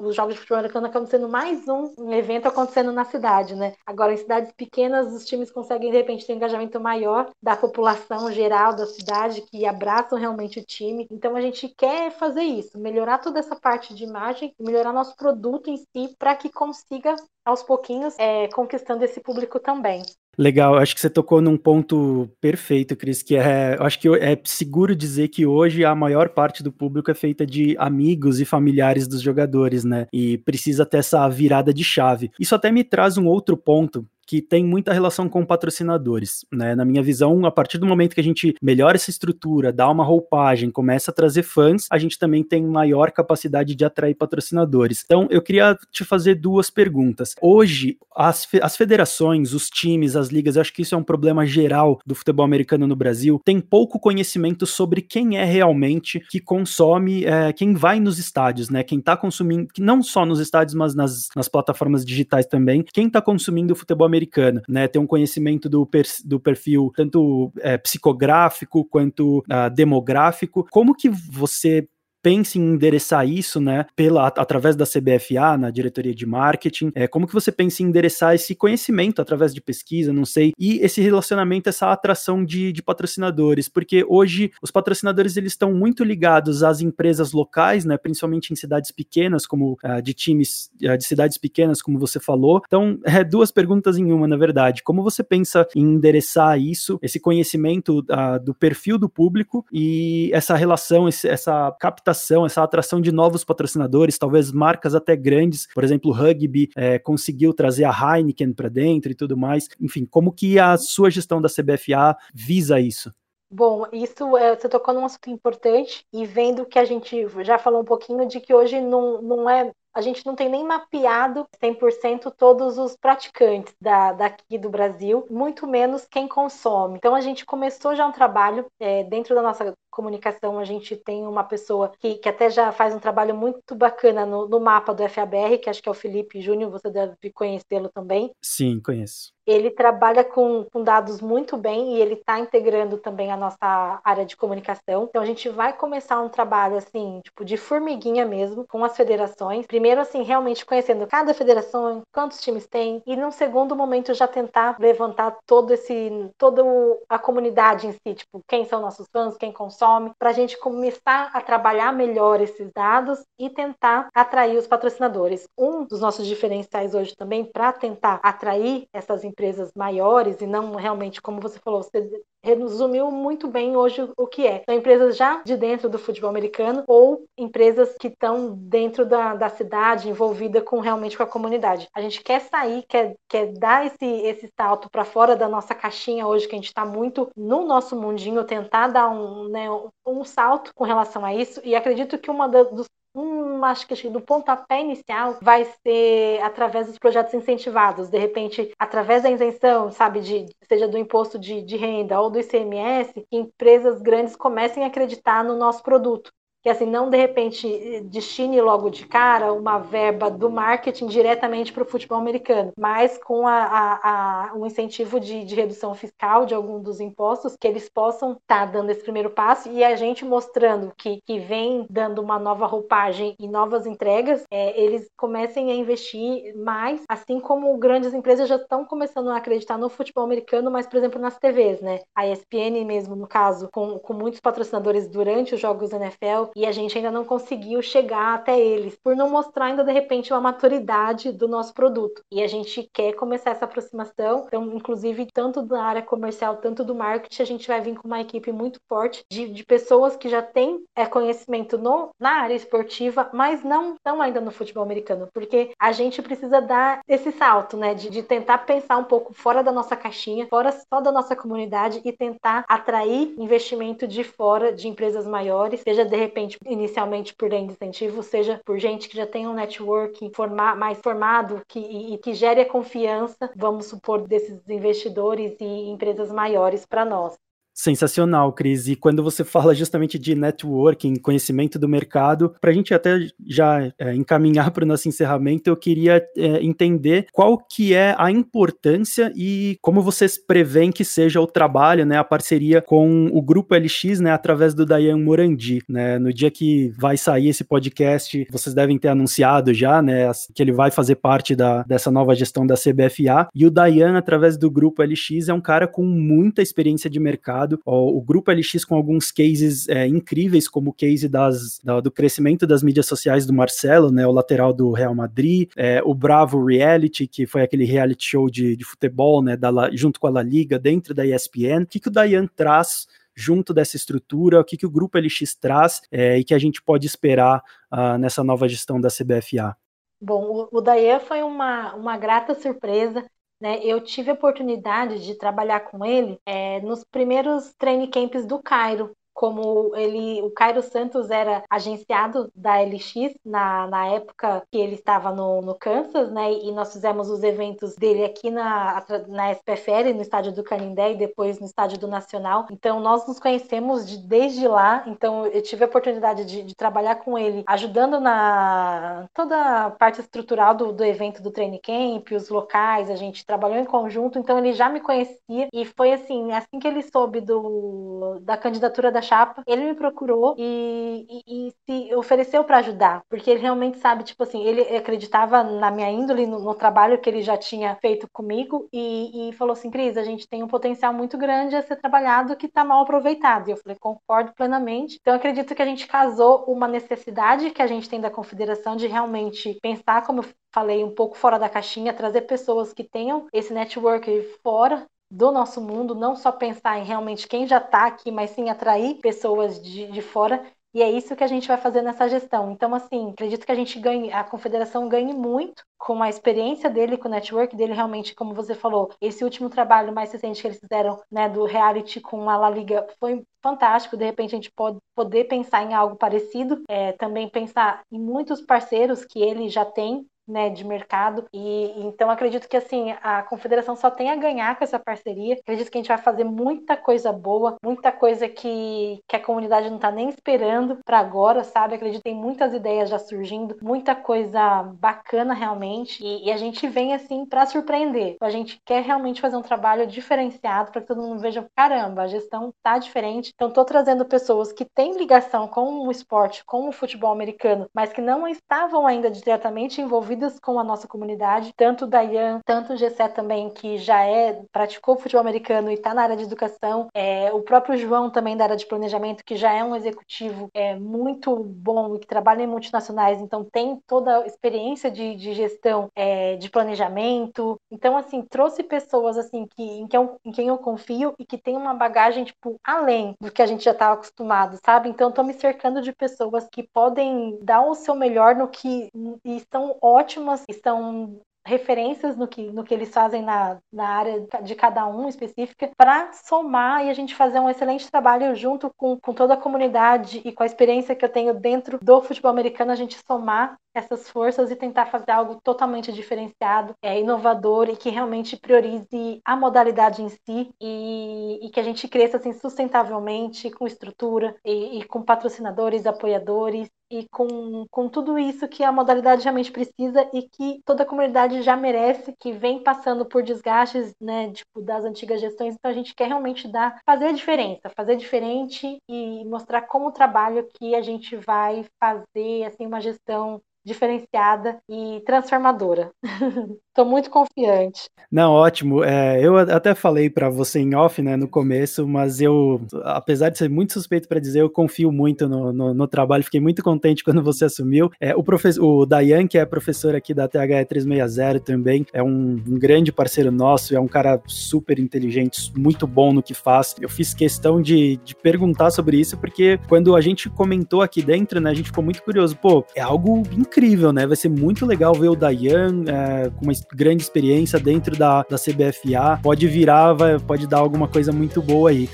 [0.00, 3.74] os jogos de futebol americano acabam sendo mais um, um evento acontecendo na cidade, né?
[3.86, 8.32] Agora, em cidades pequenas, os times conseguem, de repente, ter um engajamento maior da população
[8.32, 11.06] geral da cidade, que abraçam realmente o time.
[11.12, 15.59] Então, a gente quer fazer isso, melhorar toda essa parte de imagem, melhorar nosso produto
[15.60, 20.02] produto em si para que consiga, aos pouquinhos, é, conquistando esse público também.
[20.38, 24.96] Legal, acho que você tocou num ponto perfeito, Cris, que é, acho que é seguro
[24.96, 29.20] dizer que hoje a maior parte do público é feita de amigos e familiares dos
[29.20, 30.06] jogadores, né?
[30.12, 32.30] E precisa ter essa virada de chave.
[32.38, 36.76] Isso até me traz um outro ponto que tem muita relação com patrocinadores, né?
[36.76, 40.04] Na minha visão, a partir do momento que a gente melhora essa estrutura, dá uma
[40.04, 45.02] roupagem, começa a trazer fãs, a gente também tem maior capacidade de atrair patrocinadores.
[45.04, 47.34] Então, eu queria te fazer duas perguntas.
[47.42, 51.44] Hoje, as, as federações, os times, as ligas, eu acho que isso é um problema
[51.44, 57.24] geral do futebol americano no Brasil, tem pouco conhecimento sobre quem é realmente que consome,
[57.24, 58.84] é, quem vai nos estádios, né?
[58.84, 63.20] Quem tá consumindo, não só nos estádios, mas nas, nas plataformas digitais também, quem tá
[63.20, 64.86] consumindo o futebol americano americana, né?
[64.86, 70.66] Ter um conhecimento do, per, do perfil tanto é, psicográfico quanto uh, demográfico.
[70.70, 71.88] Como que você
[72.22, 77.26] pense em endereçar isso, né, pela, através da CBFA, na diretoria de marketing, é, como
[77.26, 81.68] que você pensa em endereçar esse conhecimento através de pesquisa, não sei, e esse relacionamento,
[81.68, 87.32] essa atração de, de patrocinadores, porque hoje os patrocinadores, eles estão muito ligados às empresas
[87.32, 91.98] locais, né, principalmente em cidades pequenas, como uh, de times uh, de cidades pequenas, como
[91.98, 96.60] você falou, então, é duas perguntas em uma, na verdade, como você pensa em endereçar
[96.60, 102.44] isso, esse conhecimento uh, do perfil do público e essa relação, esse, essa captação captação,
[102.44, 107.54] essa atração de novos patrocinadores, talvez marcas até grandes, por exemplo, o Rugby é, conseguiu
[107.54, 109.68] trazer a Heineken para dentro e tudo mais.
[109.80, 113.12] Enfim, como que a sua gestão da CBFA visa isso?
[113.52, 117.80] Bom, isso é, você tocou num assunto importante e vendo que a gente já falou
[117.80, 122.32] um pouquinho de que hoje não, não é a gente não tem nem mapeado 100%
[122.36, 126.96] todos os praticantes da, daqui do Brasil, muito menos quem consome.
[126.96, 131.26] Então a gente começou já um trabalho é, dentro da nossa comunicação, a gente tem
[131.26, 135.06] uma pessoa que, que até já faz um trabalho muito bacana no, no mapa do
[135.08, 138.30] FABR, que acho que é o Felipe Júnior, você deve conhecê-lo também.
[138.40, 143.36] Sim, conheço ele trabalha com, com, dados muito bem e ele está integrando também a
[143.36, 145.04] nossa área de comunicação.
[145.08, 149.66] Então a gente vai começar um trabalho assim, tipo de formiguinha mesmo, com as federações.
[149.66, 154.76] Primeiro assim, realmente conhecendo cada federação, quantos times tem e num segundo momento já tentar
[154.78, 156.62] levantar todo esse toda
[157.08, 161.30] a comunidade em si, tipo, quem são nossos fãs, quem consome, para a gente começar
[161.32, 165.46] a trabalhar melhor esses dados e tentar atrair os patrocinadores.
[165.58, 170.74] Um dos nossos diferenciais hoje também para tentar atrair essas empresas empresas maiores e não
[170.74, 174.62] realmente, como você falou, você resumiu muito bem hoje o que é.
[174.66, 179.48] São empresas já de dentro do futebol americano ou empresas que estão dentro da, da
[179.48, 181.88] cidade, envolvida com realmente com a comunidade.
[181.94, 186.26] A gente quer sair, quer, quer dar esse, esse salto para fora da nossa caixinha
[186.26, 189.66] hoje, que a gente está muito no nosso mundinho, tentar dar um, né,
[190.06, 191.60] um salto com relação a isso.
[191.64, 196.98] E acredito que uma dos um, acho que do pontapé inicial vai ser através dos
[196.98, 202.20] projetos incentivados, de repente, através da isenção, sabe, de, seja do imposto de, de renda
[202.20, 206.30] ou do ICMS, que empresas grandes comecem a acreditar no nosso produto
[206.62, 211.82] que assim não de repente destine logo de cara uma verba do marketing diretamente para
[211.82, 216.54] o futebol americano, mas com a, a, a um incentivo de, de, redução fiscal de
[216.54, 220.24] algum dos impostos, que eles possam estar tá dando esse primeiro passo e a gente
[220.24, 225.74] mostrando que, que vem dando uma nova roupagem e novas entregas, é, eles comecem a
[225.74, 230.86] investir mais, assim como grandes empresas já estão começando a acreditar no futebol americano, mas
[230.86, 232.00] por exemplo nas TVs, né?
[232.14, 236.66] A ESPN mesmo, no caso, com, com muitos patrocinadores durante os jogos da NFL, e
[236.66, 240.40] a gente ainda não conseguiu chegar até eles, por não mostrar ainda de repente uma
[240.40, 242.22] maturidade do nosso produto.
[242.30, 246.94] E a gente quer começar essa aproximação, então, inclusive, tanto da área comercial, tanto do
[246.94, 250.42] marketing, a gente vai vir com uma equipe muito forte de, de pessoas que já
[250.42, 255.72] têm é, conhecimento no, na área esportiva, mas não estão ainda no futebol americano, porque
[255.78, 259.72] a gente precisa dar esse salto, né, de, de tentar pensar um pouco fora da
[259.72, 265.26] nossa caixinha, fora só da nossa comunidade e tentar atrair investimento de fora de empresas
[265.26, 269.26] maiores, seja de repente repente, inicialmente por lei de incentivo, seja por gente que já
[269.26, 274.26] tem um networking forma, mais formado que, e, e que gere a confiança, vamos supor,
[274.26, 277.36] desses investidores e empresas maiores para nós.
[277.80, 278.88] Sensacional, Cris.
[278.88, 283.90] E quando você fala justamente de networking, conhecimento do mercado, para a gente até já
[283.98, 289.32] é, encaminhar para o nosso encerramento, eu queria é, entender qual que é a importância
[289.34, 294.20] e como vocês preveem que seja o trabalho, né, a parceria com o Grupo LX,
[294.20, 298.98] né, através do Dayan Morandi, né, no dia que vai sair esse podcast, vocês devem
[298.98, 303.48] ter anunciado já, né, que ele vai fazer parte da, dessa nova gestão da CBFA,
[303.54, 307.69] e o Dayan, através do Grupo LX, é um cara com muita experiência de mercado,
[307.70, 307.82] mercado.
[307.84, 312.66] O grupo LX com alguns cases é, incríveis, como o case das, da, do crescimento
[312.66, 317.26] das mídias sociais do Marcelo, né, o lateral do Real Madrid, é, o Bravo Reality,
[317.26, 320.78] que foi aquele reality show de, de futebol, né, da, junto com a La Liga,
[320.78, 321.82] dentro da ESPN.
[321.82, 325.54] O que, que o Dayan traz junto dessa estrutura, o que, que o Grupo LX
[325.54, 329.76] traz é, e que a gente pode esperar uh, nessa nova gestão da CBFA?
[330.20, 333.24] Bom, o, o Dayan foi uma, uma grata surpresa.
[333.60, 338.62] Né, eu tive a oportunidade de trabalhar com ele é, nos primeiros training camps do
[338.62, 344.96] Cairo, como ele, o Cairo Santos era agenciado da LX na, na época que ele
[344.96, 346.52] estava no, no Kansas, né?
[346.52, 351.16] E nós fizemos os eventos dele aqui na, na SPFL, no estádio do Canindé e
[351.16, 352.66] depois no estádio do Nacional.
[352.70, 355.04] Então nós nos conhecemos de, desde lá.
[355.06, 360.20] Então eu tive a oportunidade de, de, trabalhar com ele, ajudando na toda a parte
[360.20, 364.38] estrutural do, do evento do Training Camp, os locais, a gente trabalhou em conjunto.
[364.38, 369.10] Então ele já me conhecia e foi assim, assim que ele soube do, da candidatura
[369.10, 373.98] da chapa, ele me procurou e, e, e se ofereceu para ajudar, porque ele realmente
[373.98, 377.94] sabe, tipo assim, ele acreditava na minha índole, no, no trabalho que ele já tinha
[377.96, 381.82] feito comigo e, e, falou assim, Cris, a gente tem um potencial muito grande a
[381.82, 383.68] ser trabalhado que está mal aproveitado.
[383.68, 385.18] E eu falei, concordo plenamente.
[385.20, 389.06] Então, acredito que a gente casou uma necessidade que a gente tem da confederação de
[389.06, 394.42] realmente pensar, como falei, um pouco fora da caixinha, trazer pessoas que tenham esse network
[394.62, 398.68] fora do nosso mundo, não só pensar em realmente quem já está aqui, mas sim
[398.68, 400.62] atrair pessoas de, de fora.
[400.92, 402.72] E é isso que a gente vai fazer nessa gestão.
[402.72, 407.16] Então, assim, acredito que a gente ganhe, a confederação ganhe muito com a experiência dele,
[407.16, 410.80] com o network dele, realmente, como você falou, esse último trabalho mais recente que eles
[410.80, 414.16] fizeram, né, do reality com a La Liga foi fantástico.
[414.16, 418.60] De repente, a gente pode poder pensar em algo parecido, é, também pensar em muitos
[418.60, 421.46] parceiros que ele já tem né, de mercado.
[421.52, 425.54] E então acredito que assim a confederação só tem a ganhar com essa parceria.
[425.54, 429.88] Acredito que a gente vai fazer muita coisa boa, muita coisa que, que a comunidade
[429.88, 431.94] não está nem esperando para agora, sabe?
[431.94, 436.24] Acredito que tem muitas ideias já surgindo, muita coisa bacana realmente.
[436.24, 438.36] E, e a gente vem assim para surpreender.
[438.40, 442.26] A gente quer realmente fazer um trabalho diferenciado para que todo mundo veja, caramba, a
[442.26, 443.52] gestão tá diferente.
[443.54, 448.12] Então tô trazendo pessoas que têm ligação com o esporte, com o futebol americano, mas
[448.12, 452.96] que não estavam ainda diretamente envolvidas com a nossa comunidade, tanto o Dayan, tanto o
[452.96, 457.52] Gessé também, que já é, praticou futebol americano e está na área de educação, é,
[457.52, 461.56] o próprio João também da área de planejamento, que já é um executivo é, muito
[461.56, 466.56] bom e que trabalha em multinacionais, então tem toda a experiência de, de gestão é,
[466.56, 467.78] de planejamento.
[467.90, 471.58] Então, assim, trouxe pessoas assim que, em, quem eu, em quem eu confio e que
[471.58, 475.08] tem uma bagagem, tipo, além do que a gente já estava acostumado, sabe?
[475.08, 479.10] Então, estou me cercando de pessoas que podem dar o seu melhor no que
[479.44, 480.29] e estão ótimas,
[480.68, 485.90] estão referências no que, no que eles fazem na, na área de cada um específica,
[485.96, 490.40] para somar e a gente fazer um excelente trabalho junto com, com toda a comunidade
[490.44, 494.28] e com a experiência que eu tenho dentro do futebol americano, a gente somar essas
[494.28, 500.22] forças e tentar fazer algo totalmente diferenciado, é, inovador e que realmente priorize a modalidade
[500.22, 505.22] em si e, e que a gente cresça assim, sustentavelmente, com estrutura e, e com
[505.22, 511.02] patrocinadores, apoiadores e com, com tudo isso que a modalidade realmente precisa e que toda
[511.02, 515.90] a comunidade já merece, que vem passando por desgastes, né, tipo, das antigas gestões, então
[515.90, 520.68] a gente quer realmente dar, fazer a diferença, fazer diferente e mostrar como o trabalho
[520.78, 526.10] que a gente vai fazer, assim, uma gestão diferenciada e transformadora.
[526.90, 528.10] Estou muito confiante.
[528.30, 529.02] Não, ótimo.
[529.02, 533.58] É, eu até falei para você em off, né, no começo, mas eu, apesar de
[533.58, 536.44] ser muito suspeito para dizer, eu confio muito no, no, no, trabalho.
[536.44, 538.10] Fiquei muito contente quando você assumiu.
[538.20, 542.60] É, o professor, o Dayan, que é professor aqui da THE 360 também, é um,
[542.68, 546.96] um grande parceiro nosso, é um cara super inteligente, muito bom no que faz.
[547.00, 551.60] Eu fiz questão de, de perguntar sobre isso porque quando a gente comentou aqui dentro,
[551.60, 552.56] né, a gente ficou muito curioso.
[552.56, 553.69] Pô, é algo incrível,
[554.12, 554.26] né?
[554.26, 558.56] Vai ser muito legal ver o Dayan é, com uma grande experiência dentro da, da
[558.56, 562.08] CBFA, pode virar, vai, pode dar alguma coisa muito boa aí.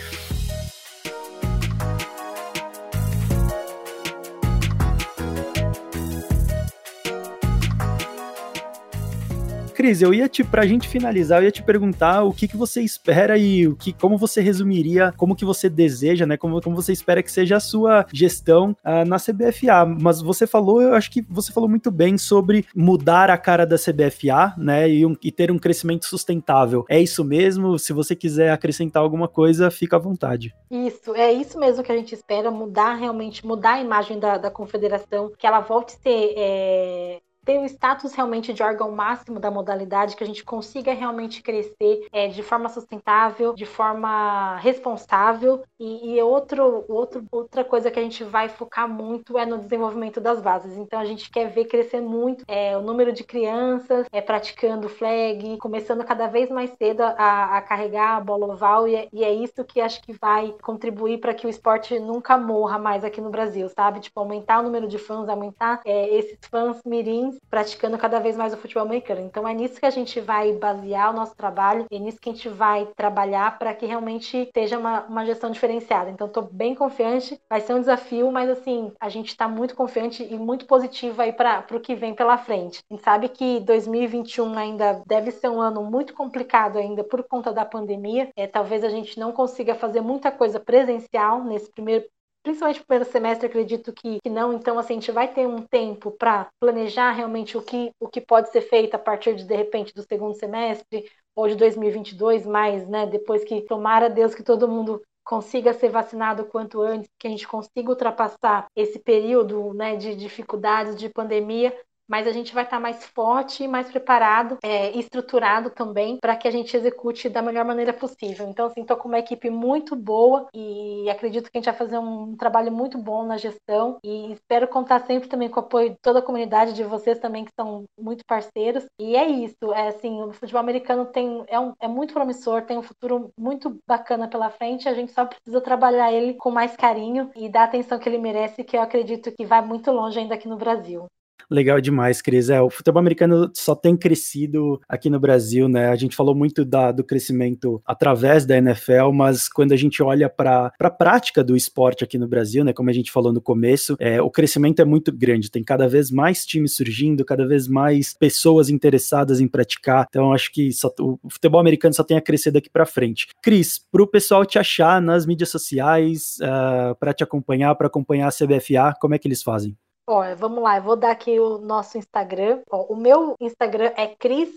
[9.87, 12.82] Cris, eu ia te, pra gente finalizar, eu ia te perguntar o que, que você
[12.82, 16.37] espera e o que, como você resumiria, como que você deseja, né?
[16.37, 19.87] Como, como você espera que seja a sua gestão uh, na CBFA.
[19.87, 23.76] Mas você falou, eu acho que você falou muito bem sobre mudar a cara da
[23.76, 24.91] CBFA, né?
[24.91, 26.84] E, um, e ter um crescimento sustentável.
[26.89, 27.78] É isso mesmo?
[27.78, 30.53] Se você quiser acrescentar alguma coisa, fica à vontade.
[30.68, 34.51] Isso, é isso mesmo que a gente espera, mudar realmente, mudar a imagem da, da
[34.51, 39.51] confederação, que ela volte a ser é, ter o status realmente de órgão máximo da
[39.51, 45.62] modalidade, que a gente consiga realmente crescer é, de forma sustentável, de forma responsável.
[45.78, 50.20] E, e outro, outro, outra coisa que a gente vai focar muito é no desenvolvimento
[50.20, 50.76] das bases.
[50.76, 55.57] Então a gente quer ver crescer muito é, o número de crianças é, praticando flag,
[55.59, 59.32] começando cada vez mais cedo a, a carregar a bola oval, e é, e é
[59.32, 63.30] isso que acho que vai contribuir para que o esporte nunca morra mais aqui no
[63.30, 64.01] Brasil, sabe?
[64.01, 68.53] Tipo, aumentar o número de fãs, aumentar é, esses fãs mirins praticando cada vez mais
[68.53, 69.20] o futebol americano.
[69.20, 72.32] Então é nisso que a gente vai basear o nosso trabalho, é nisso que a
[72.32, 76.11] gente vai trabalhar para que realmente seja uma, uma gestão diferenciada.
[76.11, 80.22] Então estou bem confiante, vai ser um desafio, mas assim, a gente está muito confiante
[80.22, 82.80] e muito positivo aí para o que vem pela frente.
[82.91, 87.53] A gente sabe que 2021 ainda deve ser um ano muito complicado ainda por conta
[87.53, 88.28] da pandemia.
[88.37, 92.05] É, talvez a gente não consiga fazer muita coisa presencial nesse primeiro
[92.47, 94.53] principalmente no primeiro semestre, acredito que, que não.
[94.53, 98.20] Então, assim, a gente vai ter um tempo para planejar realmente o que, o que
[98.20, 102.86] pode ser feito a partir de, de repente, do segundo semestre ou de 2022, mais,
[102.88, 103.05] né?
[103.05, 107.49] Depois que, tomara Deus que todo mundo consiga ser vacinado quanto antes, que a gente
[107.49, 111.76] consiga ultrapassar esse período né, de dificuldades, de pandemia,
[112.09, 116.50] mas a gente vai estar mais forte mais preparado é, estruturado também para que a
[116.50, 118.48] gente execute da melhor maneira possível.
[118.48, 121.98] Então, assim, estou com uma equipe muito boa e acredito que a gente vai fazer
[121.98, 125.96] um trabalho muito bom na gestão e espero contar sempre também com o apoio de
[125.96, 128.84] toda a comunidade, de vocês também que são muito parceiros.
[128.98, 132.78] E é isso, é assim, o futebol americano tem, é, um, é muito promissor, tem
[132.78, 137.30] um futuro muito bacana pela frente, a gente só precisa trabalhar ele com mais carinho
[137.34, 140.34] e dar a atenção que ele merece, que eu acredito que vai muito longe ainda
[140.34, 141.07] aqui no Brasil.
[141.51, 142.51] Legal demais, Cris.
[142.51, 145.89] É, o futebol americano só tem crescido aqui no Brasil, né?
[145.89, 150.28] A gente falou muito da, do crescimento através da NFL, mas quando a gente olha
[150.28, 152.72] para a prática do esporte aqui no Brasil, né?
[152.72, 155.51] Como a gente falou no começo, é, o crescimento é muito grande.
[155.51, 160.07] Tem cada vez mais times surgindo, cada vez mais pessoas interessadas em praticar.
[160.09, 163.28] Então, acho que só, o futebol americano só tem a crescer daqui para frente.
[163.41, 168.28] Cris, para o pessoal te achar nas mídias sociais, uh, para te acompanhar, para acompanhar
[168.28, 169.76] a CBFA, como é que eles fazem?
[170.09, 172.61] Ó, vamos lá, eu vou dar aqui o nosso Instagram.
[172.70, 174.54] Ó, o meu Instagram é Cris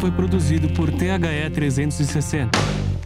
[0.01, 3.00] Foi produzido por THE 360.